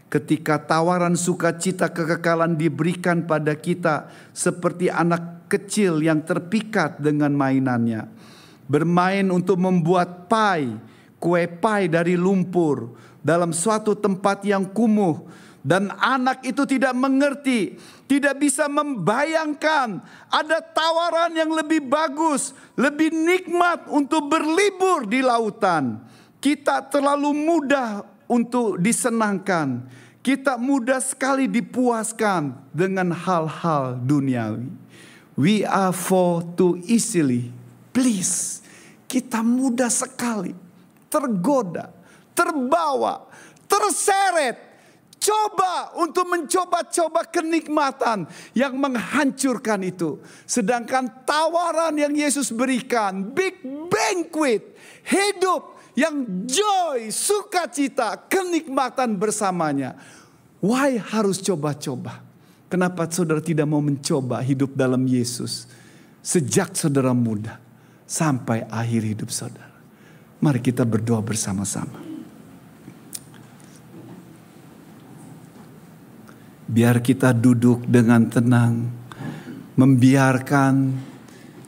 Ketika 0.10 0.58
tawaran 0.58 1.14
sukacita 1.14 1.94
kekekalan 1.94 2.58
diberikan 2.58 3.30
pada 3.30 3.54
kita 3.54 4.10
seperti 4.34 4.90
anak 4.90 5.46
kecil 5.46 6.02
yang 6.02 6.26
terpikat 6.26 6.98
dengan 6.98 7.38
mainannya 7.38 8.34
bermain 8.66 9.26
untuk 9.30 9.58
membuat 9.62 10.30
pai, 10.30 10.74
kue 11.22 11.46
pai 11.50 11.90
dari 11.90 12.18
lumpur 12.18 12.94
dalam 13.26 13.50
suatu 13.50 13.98
tempat 13.98 14.46
yang 14.46 14.66
kumuh 14.70 15.26
dan 15.66 15.90
anak 15.98 16.46
itu 16.46 16.62
tidak 16.70 16.94
mengerti, 16.94 17.74
tidak 18.06 18.38
bisa 18.38 18.70
membayangkan 18.70 19.98
ada 20.30 20.62
tawaran 20.62 21.34
yang 21.34 21.50
lebih 21.50 21.82
bagus, 21.90 22.54
lebih 22.78 23.10
nikmat 23.10 23.90
untuk 23.90 24.30
berlibur 24.30 25.10
di 25.10 25.26
lautan. 25.26 26.06
Kita 26.38 26.86
terlalu 26.86 27.34
mudah 27.34 28.06
untuk 28.30 28.78
disenangkan. 28.78 29.90
Kita 30.22 30.62
mudah 30.62 31.02
sekali 31.02 31.50
dipuaskan 31.50 32.70
dengan 32.70 33.10
hal-hal 33.10 33.98
duniawi. 34.06 34.70
We 35.34 35.66
are 35.66 35.94
for 35.94 36.46
too 36.54 36.78
easily 36.86 37.55
Please, 37.96 38.60
kita 39.08 39.40
mudah 39.40 39.88
sekali 39.88 40.52
tergoda, 41.08 41.96
terbawa, 42.36 43.24
terseret, 43.72 44.60
coba 45.16 45.96
untuk 46.04 46.28
mencoba-coba 46.28 47.24
kenikmatan 47.32 48.28
yang 48.52 48.76
menghancurkan 48.76 49.80
itu. 49.88 50.20
Sedangkan 50.44 51.24
tawaran 51.24 51.96
yang 51.96 52.12
Yesus 52.12 52.52
berikan, 52.52 53.32
big 53.32 53.64
banquet, 53.88 54.76
hidup 55.08 55.80
yang 55.96 56.44
joy, 56.44 57.08
sukacita, 57.08 58.28
kenikmatan 58.28 59.16
bersamanya. 59.16 59.96
Why 60.60 61.00
harus 61.00 61.40
coba-coba? 61.40 62.20
Kenapa 62.68 63.08
saudara 63.08 63.40
tidak 63.40 63.72
mau 63.72 63.80
mencoba 63.80 64.44
hidup 64.44 64.76
dalam 64.76 65.08
Yesus 65.08 65.64
sejak 66.20 66.76
saudara 66.76 67.16
muda 67.16 67.65
sampai 68.06 68.66
akhir 68.70 69.02
hidup 69.02 69.30
saudara? 69.34 69.74
Mari 70.40 70.62
kita 70.62 70.86
berdoa 70.86 71.26
bersama-sama. 71.26 72.06
Biar 76.66 77.02
kita 77.02 77.30
duduk 77.34 77.86
dengan 77.86 78.26
tenang, 78.26 78.90
membiarkan 79.78 80.98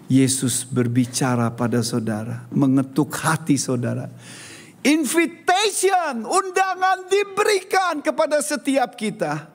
Yesus 0.07 0.63
berbicara 0.63 1.51
pada 1.51 1.83
saudara, 1.83 2.47
mengetuk 2.49 3.11
hati 3.19 3.59
saudara. 3.59 4.07
Invitation, 4.87 6.23
undangan 6.23 7.11
diberikan 7.11 7.99
kepada 7.99 8.39
setiap 8.39 8.95
kita 8.95 9.51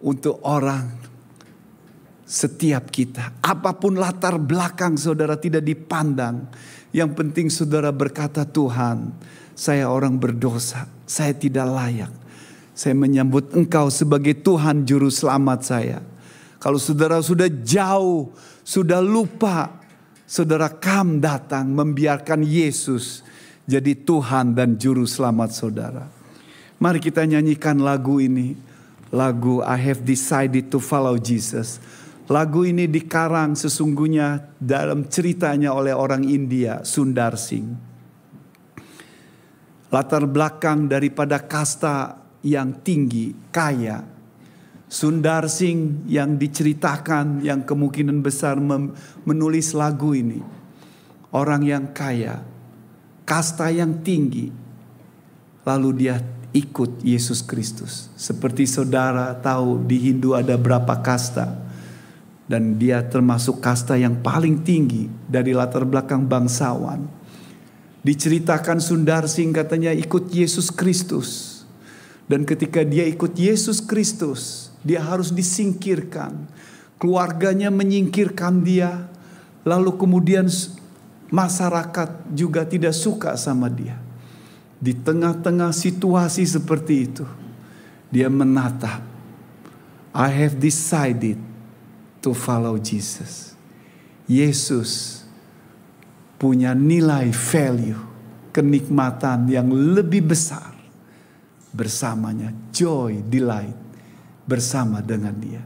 untuk 0.00 0.40
orang 0.40 1.15
setiap 2.26 2.90
kita. 2.90 3.38
Apa 3.38 3.78
pun 3.78 3.94
latar 3.94 4.36
belakang 4.36 4.98
saudara 4.98 5.38
tidak 5.38 5.62
dipandang. 5.62 6.50
Yang 6.90 7.10
penting 7.14 7.46
saudara 7.48 7.94
berkata 7.94 8.42
Tuhan, 8.42 9.14
saya 9.54 9.86
orang 9.88 10.18
berdosa, 10.18 10.90
saya 11.06 11.32
tidak 11.32 11.70
layak. 11.70 12.12
Saya 12.76 12.92
menyambut 12.92 13.56
engkau 13.56 13.88
sebagai 13.88 14.36
Tuhan 14.36 14.84
juru 14.84 15.08
selamat 15.08 15.60
saya. 15.64 15.98
Kalau 16.60 16.76
saudara 16.76 17.22
sudah 17.24 17.48
jauh, 17.48 18.34
sudah 18.60 19.00
lupa, 19.00 19.80
saudara 20.28 20.68
kam 20.68 21.22
datang 21.22 21.72
membiarkan 21.72 22.44
Yesus 22.44 23.24
jadi 23.66 23.98
Tuhan 23.98 24.52
dan 24.54 24.78
juru 24.78 25.08
selamat 25.08 25.50
saudara. 25.50 26.04
Mari 26.76 27.00
kita 27.00 27.24
nyanyikan 27.24 27.80
lagu 27.80 28.20
ini. 28.20 28.54
Lagu 29.14 29.62
I 29.62 29.78
have 29.78 30.02
decided 30.02 30.68
to 30.70 30.82
follow 30.82 31.14
Jesus. 31.16 31.78
Lagu 32.26 32.66
ini 32.66 32.90
dikarang 32.90 33.54
sesungguhnya 33.54 34.58
dalam 34.58 35.06
ceritanya 35.06 35.70
oleh 35.70 35.94
orang 35.94 36.26
India, 36.26 36.82
Sundar 36.82 37.38
Singh. 37.38 37.70
Latar 39.94 40.26
belakang 40.26 40.90
daripada 40.90 41.38
kasta 41.38 42.18
yang 42.42 42.82
tinggi, 42.82 43.30
kaya. 43.54 44.02
Sundar 44.90 45.46
Singh 45.46 46.10
yang 46.10 46.34
diceritakan 46.34 47.46
yang 47.46 47.62
kemungkinan 47.62 48.18
besar 48.18 48.58
menulis 49.22 49.70
lagu 49.70 50.10
ini. 50.10 50.42
Orang 51.30 51.62
yang 51.62 51.94
kaya, 51.94 52.42
kasta 53.22 53.70
yang 53.70 54.02
tinggi. 54.02 54.50
Lalu 55.62 55.90
dia 55.94 56.18
ikut 56.50 57.06
Yesus 57.06 57.42
Kristus. 57.46 58.10
Seperti 58.18 58.66
saudara 58.66 59.30
tahu 59.38 59.82
di 59.86 60.10
Hindu 60.10 60.34
ada 60.34 60.58
berapa 60.58 60.98
kasta. 60.98 61.65
Dan 62.46 62.78
dia 62.78 63.02
termasuk 63.02 63.58
kasta 63.58 63.98
yang 63.98 64.22
paling 64.22 64.62
tinggi 64.62 65.10
dari 65.26 65.50
latar 65.50 65.82
belakang 65.82 66.30
bangsawan. 66.30 67.02
Diceritakan 68.06 68.78
Sundar 68.78 69.26
Singh 69.26 69.50
katanya 69.50 69.90
ikut 69.90 70.30
Yesus 70.30 70.70
Kristus 70.70 71.56
dan 72.26 72.42
ketika 72.42 72.82
dia 72.82 73.06
ikut 73.06 73.38
Yesus 73.38 73.78
Kristus, 73.78 74.74
dia 74.82 74.98
harus 74.98 75.30
disingkirkan. 75.30 76.50
Keluarganya 76.98 77.70
menyingkirkan 77.70 78.66
dia. 78.66 79.06
Lalu 79.62 79.94
kemudian 79.94 80.50
masyarakat 81.30 82.10
juga 82.34 82.66
tidak 82.66 82.94
suka 82.98 83.38
sama 83.38 83.70
dia. 83.70 83.98
Di 84.82 84.94
tengah-tengah 84.94 85.70
situasi 85.70 86.42
seperti 86.46 86.94
itu, 87.06 87.26
dia 88.10 88.26
menatap. 88.26 89.02
I 90.16 90.28
have 90.30 90.58
decided 90.58 91.38
to 92.26 92.34
follow 92.34 92.74
Jesus. 92.82 93.54
Yesus 94.26 95.22
punya 96.34 96.74
nilai 96.74 97.30
value, 97.30 98.02
kenikmatan 98.50 99.46
yang 99.46 99.70
lebih 99.70 100.26
besar 100.34 100.74
bersamanya. 101.70 102.50
Joy, 102.74 103.22
delight 103.22 103.78
bersama 104.42 104.98
dengan 104.98 105.38
dia. 105.38 105.62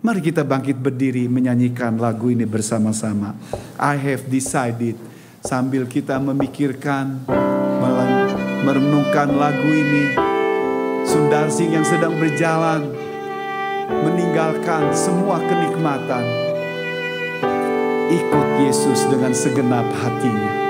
Mari 0.00 0.24
kita 0.24 0.48
bangkit 0.48 0.80
berdiri 0.80 1.28
menyanyikan 1.28 2.00
lagu 2.00 2.32
ini 2.32 2.48
bersama-sama. 2.48 3.36
I 3.76 4.00
have 4.00 4.24
decided 4.32 4.96
sambil 5.44 5.84
kita 5.84 6.16
memikirkan 6.16 7.28
merenungkan 8.64 9.28
lagu 9.36 9.68
ini. 9.68 10.16
Sundar 11.04 11.52
Singh 11.52 11.72
yang 11.76 11.84
sedang 11.88 12.16
berjalan 12.16 13.07
meninggalkan 13.88 14.92
semua 14.92 15.40
kenikmatan. 15.40 16.24
Ikut 18.12 18.48
Yesus 18.60 19.08
dengan 19.08 19.32
segenap 19.32 19.88
hatinya. 19.96 20.67